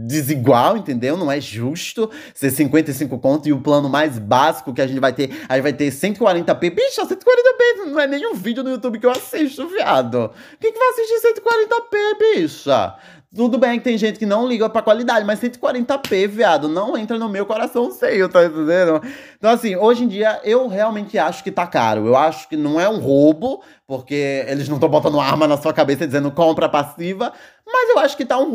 desigual, 0.07 0.77
entendeu? 0.77 1.17
Não 1.17 1.31
é 1.31 1.41
justo 1.41 2.11
ser 2.33 2.51
55 2.51 3.19
conto 3.19 3.49
e 3.49 3.53
o 3.53 3.61
plano 3.61 3.89
mais 3.89 4.19
básico 4.19 4.73
que 4.73 4.81
a 4.81 4.87
gente 4.87 5.01
vai 5.01 5.13
ter, 5.13 5.31
aí 5.49 5.61
vai 5.61 5.73
ter 5.73 5.91
140p. 5.91 6.71
Bicho, 6.71 7.03
140p 7.03 7.87
não 7.87 8.01
é 8.01 8.07
nenhum 8.07 8.35
vídeo 8.35 8.63
no 8.63 8.71
YouTube 8.71 8.99
que 8.99 9.07
eu 9.07 9.11
assisto, 9.11 9.69
viado. 9.69 10.31
Quem 10.61 10.73
que 10.73 10.79
vai 10.79 10.89
assistir 10.89 11.41
140p, 11.41 12.19
bicha? 12.19 12.95
Tudo 13.37 13.59
bem 13.59 13.79
que 13.79 13.85
tem 13.85 13.99
gente 13.99 14.19
que 14.19 14.25
não 14.25 14.49
liga 14.49 14.67
pra 14.71 14.81
qualidade, 14.81 15.27
mas 15.27 15.39
140p, 15.39 16.27
viado, 16.27 16.71
não 16.71 16.97
entra 16.97 17.19
no 17.19 17.29
meu 17.29 17.45
coração 17.45 17.91
seio, 17.91 18.31
tá 18.31 18.43
entendendo? 18.47 19.03
Então, 19.37 19.51
assim, 19.51 19.77
hoje 19.77 20.05
em 20.05 20.09
dia 20.09 20.41
eu 20.43 20.67
realmente 20.69 21.19
acho 21.19 21.45
que 21.45 21.51
tá 21.51 21.67
caro. 21.67 22.07
Eu 22.07 22.17
acho 22.17 22.49
que 22.49 22.57
não 22.57 22.81
é 22.81 22.89
um 22.89 22.99
roubo, 22.99 23.63
porque 23.87 24.43
eles 24.49 24.71
não 24.71 24.77
estão 24.77 24.89
botando 24.89 25.21
arma 25.21 25.47
na 25.47 25.59
sua 25.59 25.75
cabeça 25.75 26.07
dizendo 26.07 26.31
compra 26.31 26.67
passiva, 26.67 27.31
mas 27.67 27.91
eu 27.91 27.99
acho 27.99 28.17
que 28.17 28.25
tá 28.25 28.39
um. 28.39 28.51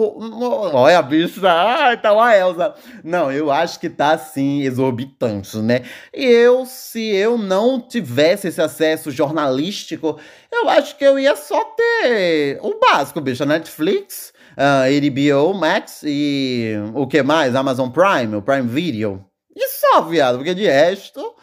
Olha 0.74 0.98
a 0.98 1.02
bicha, 1.04 1.48
ai, 1.48 1.98
tá 1.98 2.12
uma 2.12 2.36
Elsa. 2.36 2.74
Não, 3.04 3.32
eu 3.32 3.52
acho 3.52 3.80
que 3.80 3.88
tá 3.88 4.14
assim, 4.14 4.64
exorbitante, 4.64 5.58
né? 5.58 5.82
E 6.12 6.26
eu, 6.26 6.66
se 6.66 7.08
eu 7.08 7.38
não 7.38 7.80
tivesse 7.80 8.48
esse 8.48 8.60
acesso 8.60 9.12
jornalístico, 9.12 10.18
eu 10.52 10.68
acho 10.68 10.98
que 10.98 11.06
eu 11.06 11.20
ia 11.20 11.36
só 11.36 11.64
ter 11.66 12.58
o 12.64 12.80
básico, 12.80 13.22
bicho, 13.22 13.46
Netflix 13.46 14.34
uh, 14.62 14.84
ah, 14.84 14.86
HBO 14.88 15.54
Max 15.54 16.04
e 16.06 16.76
o 16.94 17.08
que 17.08 17.24
mais? 17.24 17.56
Amazon 17.56 17.90
Prime, 17.90 18.36
o 18.36 18.42
Prime 18.42 18.68
Video. 18.68 19.26
E 19.56 19.68
só, 19.68 20.02
viado, 20.04 20.38
porque 20.38 20.54
de 20.54 20.66
resto. 20.66 21.36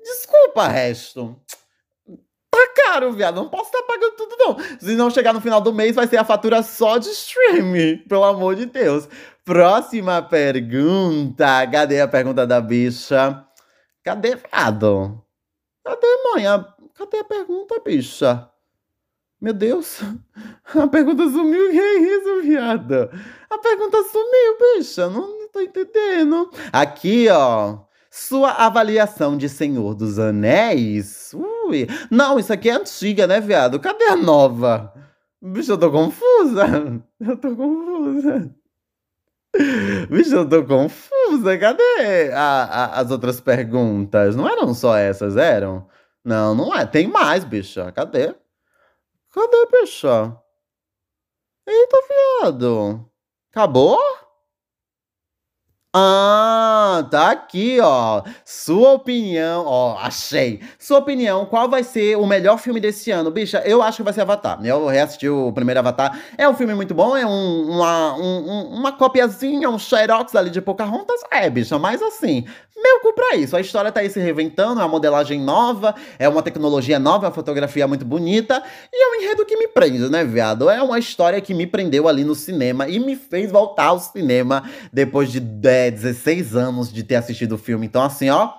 Desculpa, 0.00 0.68
resto. 0.68 1.36
Tá 2.50 2.68
caro, 2.76 3.12
viado. 3.12 3.36
Não 3.36 3.48
posso 3.48 3.66
estar 3.66 3.82
pagando 3.82 4.16
tudo, 4.16 4.36
não. 4.38 4.78
Se 4.78 4.94
não 4.94 5.10
chegar 5.10 5.32
no 5.32 5.40
final 5.40 5.60
do 5.60 5.72
mês, 5.72 5.96
vai 5.96 6.06
ser 6.06 6.18
a 6.18 6.24
fatura 6.24 6.62
só 6.62 6.98
de 6.98 7.08
streaming. 7.08 7.98
Pelo 8.08 8.24
amor 8.24 8.54
de 8.54 8.66
Deus. 8.66 9.08
Próxima 9.44 10.22
pergunta. 10.22 11.66
Cadê 11.66 12.00
a 12.00 12.08
pergunta 12.08 12.46
da 12.46 12.60
bicha? 12.60 13.44
Cadê, 14.04 14.36
viado? 14.36 15.22
Cadê, 15.84 16.06
mãe? 16.24 16.44
Cadê 16.94 17.18
a 17.18 17.24
pergunta, 17.24 17.80
bicha? 17.84 18.48
Meu 19.40 19.52
Deus, 19.52 20.00
a 20.74 20.86
pergunta 20.88 21.28
sumiu. 21.28 21.70
Que 21.70 21.78
é 21.78 21.98
isso, 21.98 22.42
viada? 22.42 23.10
A 23.48 23.58
pergunta 23.58 24.02
sumiu, 24.04 24.76
bicha. 24.76 25.08
Não, 25.08 25.38
não 25.38 25.48
tô 25.48 25.60
entendendo. 25.60 26.50
Aqui, 26.72 27.28
ó. 27.28 27.78
Sua 28.10 28.50
avaliação 28.50 29.36
de 29.36 29.48
Senhor 29.48 29.94
dos 29.94 30.18
Anéis? 30.18 31.32
Ui. 31.34 31.86
Não, 32.10 32.38
isso 32.38 32.52
aqui 32.52 32.68
é 32.68 32.72
antiga, 32.72 33.26
né, 33.26 33.40
viado? 33.40 33.78
Cadê 33.78 34.06
a 34.06 34.16
nova? 34.16 34.92
Bicho, 35.40 35.72
eu 35.72 35.78
tô 35.78 35.90
confusa. 35.90 36.66
Eu 37.20 37.36
tô 37.36 37.54
confusa. 37.54 38.54
Bicho, 40.10 40.34
eu 40.34 40.48
tô 40.48 40.64
confusa. 40.64 41.58
Cadê 41.58 42.32
a, 42.32 42.64
a, 42.64 43.00
as 43.00 43.10
outras 43.10 43.40
perguntas? 43.40 44.36
Não 44.36 44.48
eram 44.48 44.74
só 44.74 44.96
essas, 44.96 45.36
eram? 45.36 45.86
Não, 46.24 46.54
não 46.54 46.74
é. 46.74 46.84
Tem 46.86 47.06
mais, 47.08 47.44
bicha. 47.44 47.90
Cadê? 47.92 48.34
Cadê, 49.38 49.66
bicha? 49.70 50.36
Eita, 51.64 51.98
viado. 52.08 53.08
Acabou? 53.52 53.96
Ah, 55.94 57.08
tá 57.10 57.30
aqui, 57.30 57.78
ó. 57.80 58.22
Sua 58.44 58.92
opinião, 58.92 59.64
ó, 59.66 59.96
achei. 59.98 60.60
Sua 60.78 60.98
opinião, 60.98 61.46
qual 61.46 61.66
vai 61.68 61.82
ser 61.82 62.16
o 62.18 62.26
melhor 62.26 62.58
filme 62.58 62.78
desse 62.78 63.10
ano? 63.10 63.30
Bicha, 63.30 63.62
eu 63.64 63.80
acho 63.80 63.96
que 63.96 64.02
vai 64.02 64.12
ser 64.12 64.20
Avatar. 64.20 64.60
Eu 64.62 64.86
reassisti 64.86 65.28
o 65.30 65.50
primeiro 65.50 65.80
Avatar. 65.80 66.20
É 66.36 66.46
um 66.46 66.52
filme 66.54 66.74
muito 66.74 66.94
bom, 66.94 67.16
é 67.16 67.24
um, 67.24 67.70
uma, 67.70 68.14
um, 68.16 68.68
uma 68.74 68.92
copiazinha, 68.92 69.70
um 69.70 69.78
xerox 69.78 70.34
ali 70.36 70.50
de 70.50 70.60
Pocahontas. 70.60 71.20
É, 71.32 71.48
bicha, 71.48 71.78
mas 71.78 72.02
assim, 72.02 72.44
meu 72.82 73.00
cu 73.00 73.12
pra 73.12 73.36
isso. 73.36 73.56
A 73.56 73.60
história 73.60 73.90
tá 73.90 74.00
aí 74.00 74.10
se 74.10 74.20
reinventando, 74.20 74.80
é 74.80 74.84
uma 74.84 74.88
modelagem 74.88 75.40
nova, 75.40 75.94
é 76.18 76.28
uma 76.28 76.42
tecnologia 76.42 76.98
nova, 76.98 77.26
é 77.26 77.28
uma 77.28 77.34
fotografia 77.34 77.88
muito 77.88 78.04
bonita. 78.04 78.62
E 78.92 79.04
é 79.04 79.10
um 79.10 79.22
enredo 79.22 79.44
que 79.44 79.56
me 79.56 79.68
prende, 79.68 80.08
né, 80.08 80.24
viado? 80.24 80.70
É 80.70 80.80
uma 80.82 80.98
história 80.98 81.40
que 81.40 81.52
me 81.54 81.66
prendeu 81.66 82.06
ali 82.06 82.24
no 82.24 82.34
cinema 82.34 82.88
e 82.88 82.98
me 83.00 83.16
fez 83.16 83.50
voltar 83.50 83.86
ao 83.86 83.98
cinema 83.98 84.62
depois 84.92 85.32
de 85.32 85.40
é, 85.86 85.90
16 85.90 86.56
anos 86.56 86.92
de 86.92 87.02
ter 87.02 87.16
assistido 87.16 87.52
o 87.52 87.58
filme. 87.58 87.86
Então, 87.86 88.02
assim, 88.02 88.28
ó. 88.30 88.54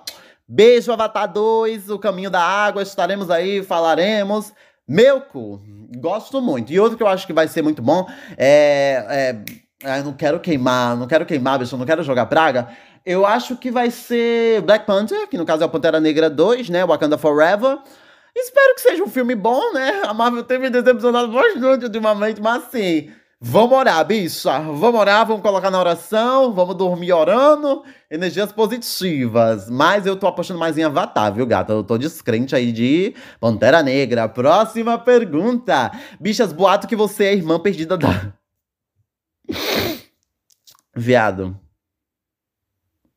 Beijo, 0.48 0.92
Avatar 0.92 1.32
2, 1.32 1.90
O 1.90 1.98
Caminho 1.98 2.30
da 2.30 2.40
Água. 2.40 2.82
Estaremos 2.82 3.30
aí, 3.30 3.62
falaremos. 3.62 4.52
Meu 4.88 5.20
cu, 5.20 5.62
gosto 5.98 6.40
muito. 6.40 6.72
E 6.72 6.80
outro 6.80 6.96
que 6.96 7.02
eu 7.02 7.06
acho 7.06 7.26
que 7.26 7.32
vai 7.32 7.46
ser 7.46 7.62
muito 7.62 7.80
bom 7.80 8.08
é. 8.36 9.36
é 9.82 9.98
eu 9.98 10.04
não 10.04 10.12
quero 10.12 10.40
queimar, 10.40 10.94
não 10.96 11.06
quero 11.06 11.24
queimar, 11.24 11.58
bicho, 11.58 11.76
não 11.76 11.86
quero 11.86 12.02
jogar 12.02 12.26
praga. 12.26 12.68
Eu 13.06 13.24
acho 13.24 13.56
que 13.56 13.70
vai 13.70 13.90
ser 13.90 14.60
Black 14.62 14.84
Panther, 14.84 15.26
que 15.28 15.38
no 15.38 15.46
caso 15.46 15.62
é 15.62 15.66
o 15.66 15.70
Pantera 15.70 16.00
Negra 16.00 16.28
2, 16.28 16.68
né? 16.68 16.84
Wakanda 16.84 17.16
Forever. 17.16 17.78
Espero 18.36 18.74
que 18.74 18.80
seja 18.80 19.02
um 19.02 19.08
filme 19.08 19.34
bom, 19.34 19.72
né? 19.72 20.02
A 20.04 20.12
Marvel 20.12 20.42
tem 20.42 20.58
me 20.58 20.68
decepcionado 20.70 21.32
bastante 21.32 21.84
ultimamente, 21.84 22.40
mas 22.40 22.64
assim, 22.64 23.10
vamos 23.40 23.78
orar, 23.78 24.04
bicha. 24.04 24.58
Vamos 24.60 25.00
orar, 25.00 25.26
vamos 25.26 25.42
colocar 25.42 25.70
na 25.70 25.80
oração, 25.80 26.52
vamos 26.52 26.74
dormir 26.74 27.12
orando, 27.12 27.82
energias 28.10 28.52
positivas. 28.52 29.70
Mas 29.70 30.06
eu 30.06 30.16
tô 30.16 30.26
apostando 30.26 30.60
mais 30.60 30.76
em 30.76 30.84
Avatar, 30.84 31.32
viu, 31.32 31.46
gata? 31.46 31.72
Eu 31.72 31.82
tô 31.82 31.96
descrente 31.96 32.54
aí 32.54 32.70
de 32.70 33.14
Pantera 33.40 33.82
Negra. 33.82 34.28
Próxima 34.28 34.98
pergunta. 34.98 35.90
Bichas, 36.20 36.52
boato 36.52 36.86
que 36.86 36.96
você 36.96 37.24
é 37.24 37.34
irmã 37.34 37.58
perdida 37.58 37.96
da. 37.96 38.32
Viado. 40.94 41.58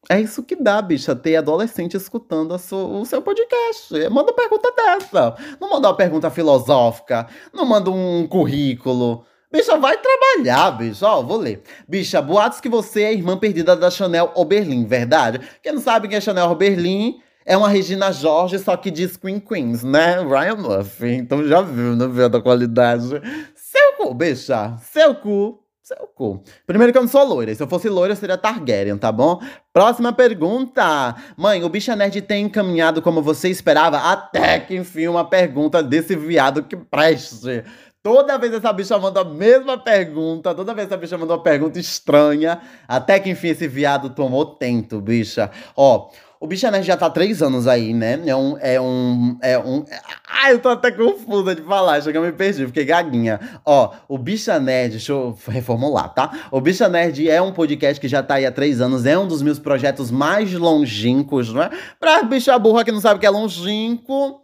É 0.09 0.19
isso 0.19 0.43
que 0.43 0.55
dá, 0.55 0.81
bicha, 0.81 1.15
ter 1.15 1.37
adolescente 1.37 1.95
escutando 1.95 2.57
sua, 2.59 2.83
o 2.83 3.05
seu 3.05 3.21
podcast. 3.21 3.93
Manda 4.09 4.33
pergunta 4.33 4.71
dessa. 4.75 5.35
Não 5.61 5.69
manda 5.69 5.87
uma 5.87 5.95
pergunta 5.95 6.29
filosófica. 6.29 7.27
Não 7.53 7.65
manda 7.65 7.89
um 7.89 8.27
currículo. 8.27 9.25
Bicha, 9.53 9.77
vai 9.77 9.95
trabalhar, 9.98 10.72
bicha. 10.72 11.05
Ó, 11.05 11.22
vou 11.22 11.38
ler. 11.38 11.62
Bicha, 11.88 12.19
boatos 12.19 12.60
que 12.60 12.67
você 12.67 13.03
é 13.03 13.13
irmã 13.13 13.38
perdida 13.38 13.75
da 13.75 13.91
Chanel 13.91 14.31
Oberlin, 14.33 14.83
verdade? 14.83 15.41
Quem 15.62 15.74
não 15.74 15.79
sabe 15.79 16.07
quem 16.07 16.17
é 16.17 16.22
Chanel 16.22 16.50
Oberlin, 16.50 17.19
é 17.45 17.55
uma 17.55 17.69
Regina 17.69 18.12
Jorge, 18.12 18.57
só 18.57 18.75
que 18.75 18.89
diz 18.89 19.15
Queen 19.15 19.39
Queens, 19.39 19.83
né? 19.83 20.15
Ryan 20.24 20.55
Murphy. 20.55 21.12
Então 21.12 21.48
já 21.48 21.62
viu, 21.62 21.95
né? 21.95 22.07
Viu 22.07 22.27
da 22.29 22.41
qualidade. 22.41 23.07
Seu 23.53 23.93
cu, 23.98 24.12
bicha. 24.15 24.75
Seu 24.81 25.13
cu. 25.13 25.60
Seu 25.83 26.07
cu. 26.15 26.41
Primeiro 26.65 26.91
que 26.91 26.98
eu 26.98 27.03
não 27.03 27.10
sou 27.10 27.24
loira. 27.24 27.53
Se 27.53 27.62
eu 27.62 27.67
fosse 27.67 27.88
loira, 27.89 28.13
eu 28.13 28.17
seria 28.17 28.38
Targaryen, 28.38 28.98
tá 28.98 29.12
bom? 29.12 29.39
Próxima 29.72 30.12
pergunta. 30.12 31.13
Mãe, 31.38 31.63
o 31.63 31.69
Bicha 31.69 31.95
Nerd 31.95 32.22
tem 32.22 32.45
encaminhado 32.45 33.01
como 33.01 33.22
você 33.22 33.50
esperava? 33.50 33.98
Até 33.98 34.62
que 34.62 34.75
enfim, 34.75 35.07
uma 35.07 35.25
pergunta 35.25 35.83
desse 35.83 36.15
viado 36.15 36.63
que 36.63 36.75
preste. 36.75 37.63
Toda 38.03 38.38
vez 38.38 38.53
essa 38.53 38.74
bicha 38.74 39.00
manda 39.00 39.22
a 39.22 39.24
mesma 39.24 39.77
pergunta, 39.77 40.53
toda 40.53 40.74
vez 40.74 40.88
essa 40.88 40.98
bicha 40.98 41.17
manda 41.17 41.33
uma 41.33 41.41
pergunta 41.41 41.79
estranha. 41.79 42.60
Até 42.86 43.17
que 43.17 43.29
enfim 43.29 43.48
esse 43.48 43.65
viado 43.65 44.10
tomou 44.10 44.45
tento, 44.45 45.00
bicha. 45.00 45.50
Ó, 45.74 46.10
o 46.43 46.45
Bicha 46.45 46.69
Nerd 46.69 46.86
já 46.86 46.98
tá 46.98 47.05
há 47.05 47.10
três 47.10 47.41
anos 47.41 47.67
aí, 47.67 47.93
né? 47.93 48.22
É 48.25 48.36
um. 48.36 48.57
É 48.60 48.81
um. 48.81 49.38
É 49.41 49.57
um. 49.57 49.86
Ai, 50.27 50.51
eu 50.51 50.60
tô 50.60 50.67
até 50.67 50.91
confusa 50.91 51.55
de 51.55 51.62
falar, 51.62 52.01
chega 52.01 52.19
me 52.19 52.33
perdi, 52.33 52.65
fiquei 52.65 52.83
gaguinha. 52.83 53.39
Ó, 53.65 53.93
o 54.10 54.17
Bicha 54.17 54.60
Nerd, 54.60 54.91
deixa 54.91 55.13
eu 55.13 55.39
reformular, 55.48 56.13
tá? 56.13 56.50
O 56.51 56.60
Bicha 56.60 56.89
Nerd 56.89 57.29
é 57.29 57.41
um 57.41 57.53
podcast 57.53 57.98
que 57.98 58.10
já 58.10 58.22
tá 58.22 58.33
aí 58.33 58.45
há 58.45 58.51
três 58.51 58.81
anos, 58.81 59.05
é 59.05 59.17
um 59.17 59.25
dos 59.25 59.41
meus 59.41 59.57
projetos 59.57 60.12
mais 60.12 60.51
longínquos, 60.51 61.53
né? 61.53 61.69
Pra 61.98 62.24
bicha 62.24 62.60
burra 62.60 62.83
que 62.83 62.91
não 62.91 63.00
sabe 63.00 63.15
o 63.15 63.19
que 63.22 63.25
é 63.25 63.29
longínquo. 63.29 64.41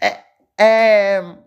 É. 0.00 0.18
É. 0.56 1.43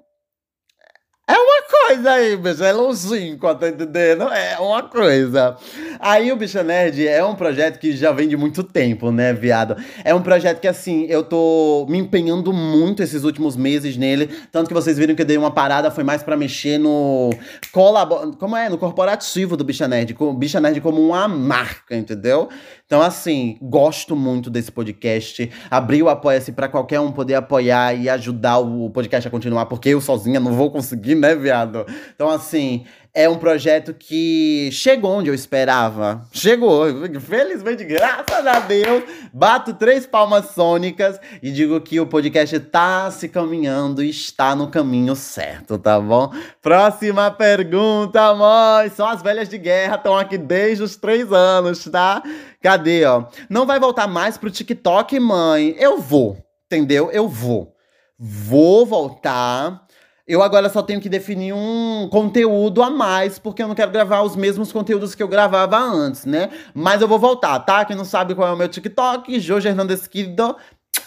É 1.29 1.34
uma 1.34 1.62
coisa 1.88 2.12
aí, 2.12 2.38
bicho. 2.38 2.63
É 2.63 2.72
longínquo, 2.72 3.53
tá 3.55 3.67
entendendo? 3.67 4.24
É 4.31 4.57
uma 4.60 4.84
coisa. 4.84 5.57
Aí 6.00 6.31
o 6.31 6.38
Bicha 6.38 6.63
Nerd 6.63 7.05
é 7.05 7.22
um 7.25 7.36
projeto 7.36 7.79
que 7.79 7.91
já 7.98 8.13
vem 8.13 8.29
de 8.29 8.38
muito 8.38 8.63
tempo, 8.63 9.12
né, 9.12 9.34
viado? 9.34 9.75
É 10.05 10.15
um 10.15 10.22
projeto 10.22 10.62
que, 10.62 10.67
assim, 10.69 11.05
eu 11.10 11.24
tô 11.24 11.86
me 11.89 11.98
empenhando 11.98 12.53
muito 12.53 13.03
esses 13.03 13.25
últimos 13.25 13.57
meses 13.57 13.98
nele. 13.98 14.29
Tanto 14.53 14.69
que 14.69 14.74
vocês 14.74 14.98
viram 14.98 15.15
que 15.15 15.22
eu 15.22 15.25
dei 15.25 15.38
uma 15.38 15.51
parada, 15.51 15.91
foi 15.91 16.03
mais 16.05 16.24
para 16.24 16.38
mexer 16.38 16.77
no. 16.77 17.29
Colabor... 17.74 18.38
Como 18.38 18.55
é? 18.55 18.69
No 18.69 18.77
corporativo 18.77 19.57
do 19.57 19.65
Bicha 19.65 19.86
Nerd. 19.86 20.15
O 20.17 20.31
Bicha 20.31 20.62
Nerd 20.62 20.79
como 20.79 21.01
uma 21.01 21.27
marca, 21.27 21.93
entendeu? 21.93 22.48
Então, 22.86 23.01
assim, 23.01 23.57
gosto 23.62 24.15
muito 24.15 24.50
desse 24.50 24.72
podcast. 24.72 25.51
Abri 25.69 26.01
o 26.01 26.07
Apoia-se 26.07 26.53
pra 26.53 26.69
qualquer 26.69 27.01
um 27.01 27.12
poder 27.12 27.36
apoiar 27.36 27.93
e 27.93 28.07
ajudar 28.07 28.60
o 28.60 28.89
podcast 28.91 29.27
a 29.27 29.31
continuar, 29.31 29.65
porque 29.65 29.89
eu 29.89 30.00
sozinha 30.00 30.39
não 30.39 30.53
vou 30.53 30.72
conseguir, 30.72 31.16
né, 31.19 31.36
viado? 31.36 31.86
Então, 32.15 32.29
assim, 32.29 32.86
é 33.17 33.27
um 33.27 33.39
projeto 33.39 33.95
que 33.95 34.69
chegou 34.71 35.12
onde 35.17 35.27
eu 35.27 35.33
esperava. 35.33 36.24
Chegou. 36.31 36.86
Felizmente, 37.19 37.83
graças 37.83 38.45
a 38.45 38.59
Deus, 38.59 39.03
bato 39.33 39.74
três 39.74 40.05
palmas 40.05 40.51
sônicas 40.51 41.19
e 41.41 41.50
digo 41.50 41.81
que 41.81 42.00
o 42.00 42.05
podcast 42.05 42.59
tá 42.59 43.09
se 43.09 43.27
caminhando 43.27 44.03
e 44.03 44.09
está 44.12 44.55
no 44.55 44.67
caminho 44.69 45.15
certo, 45.15 45.79
tá 45.79 46.00
bom? 46.00 46.31
Próxima 46.62 47.31
pergunta, 47.31 48.36
mãe. 48.36 48.89
São 48.89 49.07
as 49.07 49.24
velhas 49.24 49.50
de 49.50 49.57
guerra, 49.57 49.95
estão 49.95 50.15
aqui 50.15 50.38
desde 50.38 50.83
os 50.83 50.95
três 50.95 51.33
anos, 51.33 51.86
tá? 51.86 52.21
Cadê, 52.62 53.03
ó? 53.05 53.24
Não 53.50 53.65
vai 53.65 53.79
voltar 53.79 54.05
mais 54.05 54.38
pro 54.38 54.51
TikTok, 54.51 55.19
mãe? 55.19 55.75
Eu 55.79 56.00
vou, 56.00 56.38
entendeu? 56.67 57.09
Eu 57.12 57.27
vou. 57.27 57.75
Vou 58.19 58.86
voltar 58.86 59.87
eu 60.27 60.43
agora 60.43 60.67
só 60.67 60.81
tenho 60.81 61.00
que 61.00 61.07
definir 61.07 61.53
um 61.53 62.10
conteúdo 62.12 62.84
a 62.84 62.89
mais, 62.89 63.39
porque 63.39 63.63
eu 63.63 63.67
não 63.67 63.75
quero 63.75 63.91
gravar 63.91 64.24
os 64.24 64.36
mesmos 64.36 64.74
conteúdos 64.74 65.15
que 65.15 65.24
eu 65.24 65.27
gravava 65.27 65.77
antes, 65.77 66.25
né? 66.25 66.50
Mas 66.74 67.01
eu 67.01 67.07
vou 67.07 67.17
voltar, 67.17 67.57
tá? 67.60 67.86
Quem 67.86 67.96
não 67.96 68.03
sabe 68.03 68.36
qual 68.36 68.50
é 68.50 68.51
o 68.51 68.57
meu 68.57 68.67
TikTok, 68.67 69.39
Jorge 69.39 69.69
Hernandes 69.69 70.05
Quido. 70.05 70.57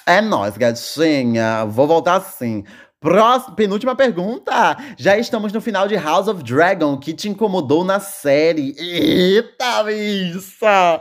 É 0.07 0.23
nóis, 0.23 0.57
gatinha. 0.57 1.67
Vou 1.67 1.87
voltar 1.87 2.21
sim. 2.21 2.65
Próxima, 3.01 3.57
penúltima 3.57 3.97
pergunta. 3.97 4.77
Já 4.99 5.17
estamos 5.17 5.55
no 5.55 5.61
final 5.63 5.89
de 5.89 5.97
House 5.97 6.29
of 6.29 6.43
Dragon. 6.45 6.93
O 6.93 6.99
que 6.99 7.15
te 7.15 7.31
incomodou 7.31 7.83
na 7.83 7.99
série? 7.99 8.75
Eita, 8.79 9.83
bicha! 9.85 11.01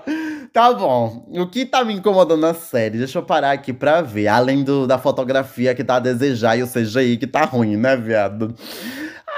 Tá 0.53 0.71
bom. 0.73 1.27
O 1.29 1.45
que 1.47 1.65
tá 1.65 1.83
me 1.83 1.93
incomodando 1.93 2.39
na 2.39 2.53
série? 2.53 2.97
Deixa 2.97 3.19
eu 3.19 3.23
parar 3.23 3.51
aqui 3.51 3.73
pra 3.73 4.01
ver. 4.01 4.29
Além 4.29 4.63
do, 4.63 4.87
da 4.87 4.97
fotografia 4.97 5.75
que 5.75 5.83
tá 5.83 5.97
a 5.97 5.99
desejar 5.99 6.57
e 6.57 6.63
o 6.63 6.67
CGI 6.67 7.17
que 7.17 7.27
tá 7.27 7.43
ruim, 7.43 7.75
né, 7.75 7.97
viado? 7.97 8.55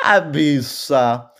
Ah, 0.03 0.19
bicha. 0.19 1.30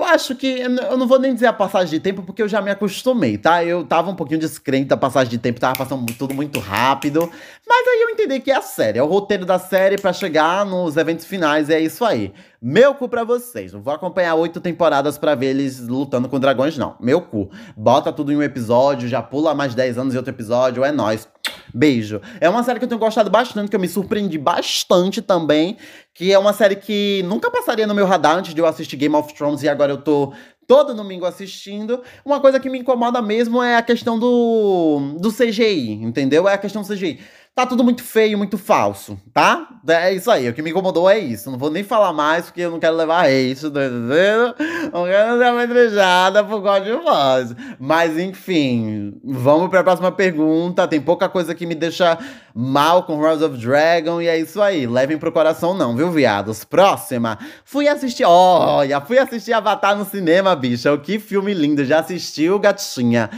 Eu 0.00 0.04
acho 0.04 0.34
que. 0.34 0.46
Eu 0.60 0.96
não 0.96 1.06
vou 1.06 1.18
nem 1.18 1.34
dizer 1.34 1.46
a 1.46 1.52
passagem 1.52 1.90
de 1.90 2.00
tempo, 2.00 2.22
porque 2.22 2.40
eu 2.40 2.48
já 2.48 2.62
me 2.62 2.70
acostumei, 2.70 3.36
tá? 3.36 3.62
Eu 3.62 3.84
tava 3.84 4.10
um 4.10 4.14
pouquinho 4.14 4.40
descrente 4.40 4.86
da 4.86 4.96
passagem 4.96 5.30
de 5.30 5.36
tempo, 5.36 5.60
tava 5.60 5.76
passando 5.76 6.10
tudo 6.14 6.32
muito 6.32 6.58
rápido. 6.58 7.30
Mas 7.68 7.86
aí 7.86 8.00
eu 8.00 8.08
entendi 8.08 8.40
que 8.40 8.50
é 8.50 8.56
a 8.56 8.62
série. 8.62 8.98
É 8.98 9.02
o 9.02 9.06
roteiro 9.06 9.44
da 9.44 9.58
série 9.58 9.98
para 9.98 10.10
chegar 10.14 10.64
nos 10.64 10.96
eventos 10.96 11.26
finais, 11.26 11.68
é 11.68 11.78
isso 11.78 12.02
aí. 12.02 12.32
Meu 12.62 12.94
cu 12.94 13.10
pra 13.10 13.24
vocês. 13.24 13.74
Não 13.74 13.82
vou 13.82 13.92
acompanhar 13.92 14.36
oito 14.36 14.58
temporadas 14.58 15.18
para 15.18 15.34
ver 15.34 15.48
eles 15.48 15.86
lutando 15.86 16.30
com 16.30 16.40
dragões, 16.40 16.78
não. 16.78 16.96
Meu 16.98 17.20
cu. 17.20 17.50
Bota 17.76 18.10
tudo 18.10 18.32
em 18.32 18.36
um 18.36 18.42
episódio, 18.42 19.06
já 19.06 19.20
pula 19.20 19.54
mais 19.54 19.74
10 19.74 19.98
anos 19.98 20.14
em 20.14 20.16
outro 20.16 20.32
episódio, 20.32 20.82
é 20.82 20.90
nóis. 20.90 21.28
Beijo. 21.74 22.20
É 22.40 22.48
uma 22.48 22.62
série 22.62 22.78
que 22.78 22.84
eu 22.84 22.88
tenho 22.88 22.98
gostado 22.98 23.30
bastante, 23.30 23.70
que 23.70 23.76
eu 23.76 23.80
me 23.80 23.88
surpreendi 23.88 24.38
bastante 24.38 25.22
também. 25.22 25.76
Que 26.14 26.32
é 26.32 26.38
uma 26.38 26.52
série 26.52 26.76
que 26.76 27.22
nunca 27.26 27.50
passaria 27.50 27.86
no 27.86 27.94
meu 27.94 28.06
radar 28.06 28.36
antes 28.36 28.54
de 28.54 28.60
eu 28.60 28.66
assistir 28.66 28.96
Game 28.96 29.14
of 29.14 29.32
Thrones 29.34 29.62
e 29.62 29.68
agora 29.68 29.92
eu 29.92 29.98
tô 29.98 30.32
todo 30.70 30.94
domingo 30.94 31.26
assistindo. 31.26 32.00
Uma 32.24 32.38
coisa 32.38 32.60
que 32.60 32.70
me 32.70 32.78
incomoda 32.78 33.20
mesmo 33.20 33.60
é 33.60 33.76
a 33.76 33.82
questão 33.82 34.16
do, 34.16 35.16
do 35.18 35.32
CGI, 35.32 35.94
entendeu? 35.94 36.48
É 36.48 36.54
a 36.54 36.58
questão 36.58 36.82
do 36.82 36.88
CGI. 36.88 37.18
Tá 37.60 37.66
tudo 37.66 37.84
muito 37.84 38.02
feio, 38.02 38.38
muito 38.38 38.56
falso, 38.56 39.20
tá? 39.34 39.68
É 39.86 40.14
isso 40.14 40.30
aí. 40.30 40.48
O 40.48 40.54
que 40.54 40.62
me 40.62 40.70
incomodou 40.70 41.10
é 41.10 41.18
isso. 41.18 41.50
Não 41.50 41.58
vou 41.58 41.70
nem 41.70 41.84
falar 41.84 42.10
mais 42.10 42.46
porque 42.46 42.62
eu 42.62 42.70
não 42.70 42.80
quero 42.80 42.96
levar 42.96 43.26
hate, 43.26 43.70
tá 43.70 43.84
entendendo? 43.84 44.54
Não 44.90 45.04
quero 45.04 45.38
ser 45.38 46.32
uma 46.32 46.44
por 46.44 46.62
causa 46.62 46.80
de 46.86 46.92
voz. 46.92 47.54
Mas 47.78 48.18
enfim, 48.18 49.12
vamos 49.22 49.68
para 49.68 49.80
a 49.80 49.84
próxima 49.84 50.10
pergunta. 50.10 50.88
Tem 50.88 51.02
pouca 51.02 51.28
coisa 51.28 51.54
que 51.54 51.66
me 51.66 51.74
deixa 51.74 52.18
mal 52.54 53.02
com 53.02 53.22
House 53.22 53.42
of 53.42 53.58
Dragon 53.58 54.22
e 54.22 54.26
é 54.26 54.38
isso 54.38 54.62
aí. 54.62 54.86
Levem 54.86 55.18
pro 55.18 55.30
coração 55.30 55.74
não, 55.74 55.94
viu, 55.94 56.10
viados? 56.10 56.64
Próxima. 56.64 57.38
Fui 57.62 57.86
assistir, 57.88 58.24
olha, 58.24 59.02
fui 59.02 59.18
assistir 59.18 59.52
Avatar 59.52 59.94
no 59.94 60.06
cinema, 60.06 60.56
bicha. 60.56 60.96
Que 60.96 61.18
filme 61.18 61.52
lindo. 61.52 61.84
Já 61.84 61.98
assistiu, 61.98 62.58
gatinha? 62.58 63.28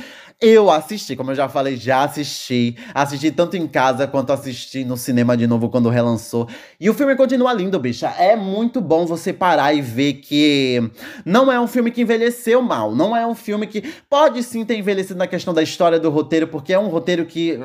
Eu 0.45 0.73
assisti, 0.73 1.15
como 1.15 1.31
eu 1.31 1.37
já 1.37 1.49
falei, 1.49 1.77
já 1.77 2.03
assisti. 2.03 2.77
Assisti 2.93 3.31
tanto 3.31 3.57
em 3.57 3.65
casa 3.69 4.09
quanto 4.09 4.33
assisti 4.33 4.85
no 4.85 4.97
cinema 4.97 5.37
de 5.37 5.47
novo 5.47 5.69
quando 5.69 5.89
relançou. 5.89 6.49
E 6.81 6.91
o 6.91 6.95
filme 6.95 7.15
continua 7.15 7.53
lindo, 7.53 7.79
bicha. 7.79 8.09
É 8.19 8.35
muito 8.35 8.81
bom 8.81 9.07
você 9.07 9.33
parar 9.33 9.73
e 9.73 9.81
ver 9.81 10.15
que 10.15 10.83
não 11.25 11.51
é 11.51 11.61
um 11.61 11.69
filme 11.69 11.93
que 11.93 12.03
envelheceu 12.03 12.61
mal. 12.61 12.93
Não 12.93 13.17
é 13.17 13.25
um 13.25 13.37
filme 13.37 13.69
que 13.69 13.83
pode 14.11 14.43
sim 14.43 14.65
ter 14.65 14.77
envelhecido 14.77 15.17
na 15.17 15.29
questão 15.29 15.55
da 15.55 15.63
história 15.63 16.01
do 16.01 16.11
roteiro, 16.11 16.49
porque 16.49 16.73
é 16.73 16.79
um 16.79 16.89
roteiro 16.89 17.25
que. 17.25 17.57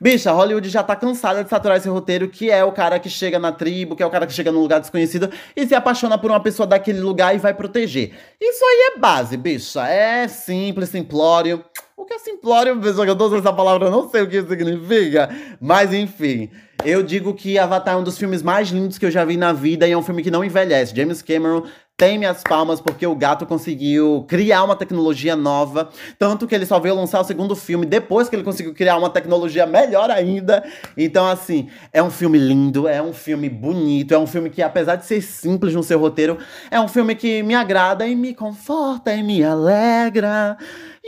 Bicha, 0.00 0.30
Hollywood 0.30 0.68
já 0.68 0.84
tá 0.84 0.94
cansada 0.94 1.42
de 1.42 1.50
saturar 1.50 1.76
esse 1.76 1.88
roteiro, 1.88 2.28
que 2.28 2.52
é 2.52 2.62
o 2.62 2.70
cara 2.70 3.00
que 3.00 3.10
chega 3.10 3.36
na 3.36 3.50
tribo, 3.50 3.96
que 3.96 4.02
é 4.04 4.06
o 4.06 4.10
cara 4.10 4.28
que 4.28 4.32
chega 4.32 4.52
num 4.52 4.60
lugar 4.60 4.78
desconhecido 4.78 5.28
e 5.56 5.66
se 5.66 5.74
apaixona 5.74 6.16
por 6.16 6.30
uma 6.30 6.38
pessoa 6.38 6.68
daquele 6.68 7.00
lugar 7.00 7.34
e 7.34 7.38
vai 7.38 7.52
proteger. 7.52 8.12
Isso 8.40 8.64
aí 8.64 8.94
é 8.94 8.98
base, 9.00 9.36
bicha. 9.36 9.88
É 9.88 10.28
simples, 10.28 10.90
simplório. 10.90 11.64
Que 12.06 12.14
é 12.14 12.18
simplório, 12.20 12.80
pessoal, 12.80 13.04
que 13.04 13.10
eu 13.10 13.16
tô 13.16 13.26
usando 13.26 13.40
essa 13.40 13.52
palavra, 13.52 13.88
eu 13.88 13.90
não 13.90 14.08
sei 14.08 14.22
o 14.22 14.28
que 14.28 14.40
significa. 14.40 15.28
Mas 15.60 15.92
enfim, 15.92 16.48
eu 16.84 17.02
digo 17.02 17.34
que 17.34 17.58
Avatar 17.58 17.94
é 17.94 17.96
um 17.96 18.04
dos 18.04 18.16
filmes 18.16 18.42
mais 18.42 18.68
lindos 18.68 18.96
que 18.96 19.04
eu 19.04 19.10
já 19.10 19.24
vi 19.24 19.36
na 19.36 19.52
vida 19.52 19.88
e 19.88 19.92
é 19.92 19.98
um 19.98 20.02
filme 20.02 20.22
que 20.22 20.30
não 20.30 20.44
envelhece. 20.44 20.94
James 20.94 21.20
Cameron 21.20 21.64
tem 21.96 22.18
minhas 22.18 22.42
palmas 22.42 22.78
porque 22.78 23.06
o 23.06 23.14
gato 23.14 23.46
conseguiu 23.46 24.26
criar 24.28 24.62
uma 24.64 24.76
tecnologia 24.76 25.34
nova. 25.34 25.88
Tanto 26.18 26.46
que 26.46 26.54
ele 26.54 26.66
só 26.66 26.78
veio 26.78 26.94
lançar 26.94 27.20
o 27.20 27.24
segundo 27.24 27.56
filme 27.56 27.86
depois 27.86 28.28
que 28.28 28.36
ele 28.36 28.42
conseguiu 28.42 28.74
criar 28.74 28.98
uma 28.98 29.08
tecnologia 29.08 29.64
melhor 29.64 30.10
ainda. 30.10 30.62
Então, 30.96 31.26
assim, 31.26 31.70
é 31.92 32.02
um 32.02 32.10
filme 32.10 32.38
lindo, 32.38 32.86
é 32.86 33.00
um 33.02 33.14
filme 33.14 33.48
bonito, 33.48 34.12
é 34.12 34.18
um 34.18 34.26
filme 34.26 34.50
que, 34.50 34.60
apesar 34.60 34.96
de 34.96 35.06
ser 35.06 35.22
simples 35.22 35.74
no 35.74 35.82
seu 35.82 35.98
roteiro, 35.98 36.36
é 36.70 36.78
um 36.78 36.86
filme 36.86 37.14
que 37.14 37.42
me 37.42 37.54
agrada 37.54 38.06
e 38.06 38.14
me 38.14 38.34
conforta 38.34 39.14
e 39.14 39.22
me 39.22 39.42
alegra. 39.42 40.58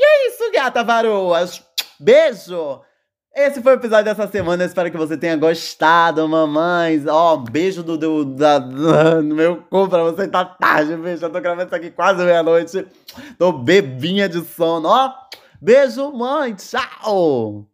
E 0.01 0.05
é 0.05 0.29
isso, 0.29 0.53
gata 0.53 0.85
varoas. 0.85 1.61
Beijo! 1.99 2.81
Esse 3.35 3.61
foi 3.61 3.73
o 3.73 3.75
episódio 3.75 4.05
dessa 4.05 4.29
semana. 4.29 4.63
Eu 4.63 4.69
espero 4.69 4.93
que 4.93 4.97
você 4.97 5.17
tenha 5.17 5.37
gostado, 5.37 6.29
mamães. 6.29 7.05
Ó, 7.05 7.35
oh, 7.35 7.39
beijo 7.39 7.83
do, 7.83 7.99
do, 7.99 8.25
da, 8.25 8.61
do 8.63 9.35
meu 9.35 9.57
cu 9.65 9.89
pra 9.89 10.05
você 10.05 10.29
tá 10.29 10.45
tarde, 10.45 10.97
beijo. 10.97 11.27
Eu 11.27 11.31
tô 11.31 11.41
gravando 11.41 11.67
isso 11.67 11.75
aqui 11.75 11.91
quase 11.91 12.23
meia-noite. 12.25 12.87
Tô 13.37 13.51
bebinha 13.51 14.29
de 14.29 14.41
sono. 14.45 14.89
Ó, 14.89 15.09
oh, 15.09 15.37
beijo, 15.61 16.13
mãe. 16.13 16.55
Tchau. 16.55 17.67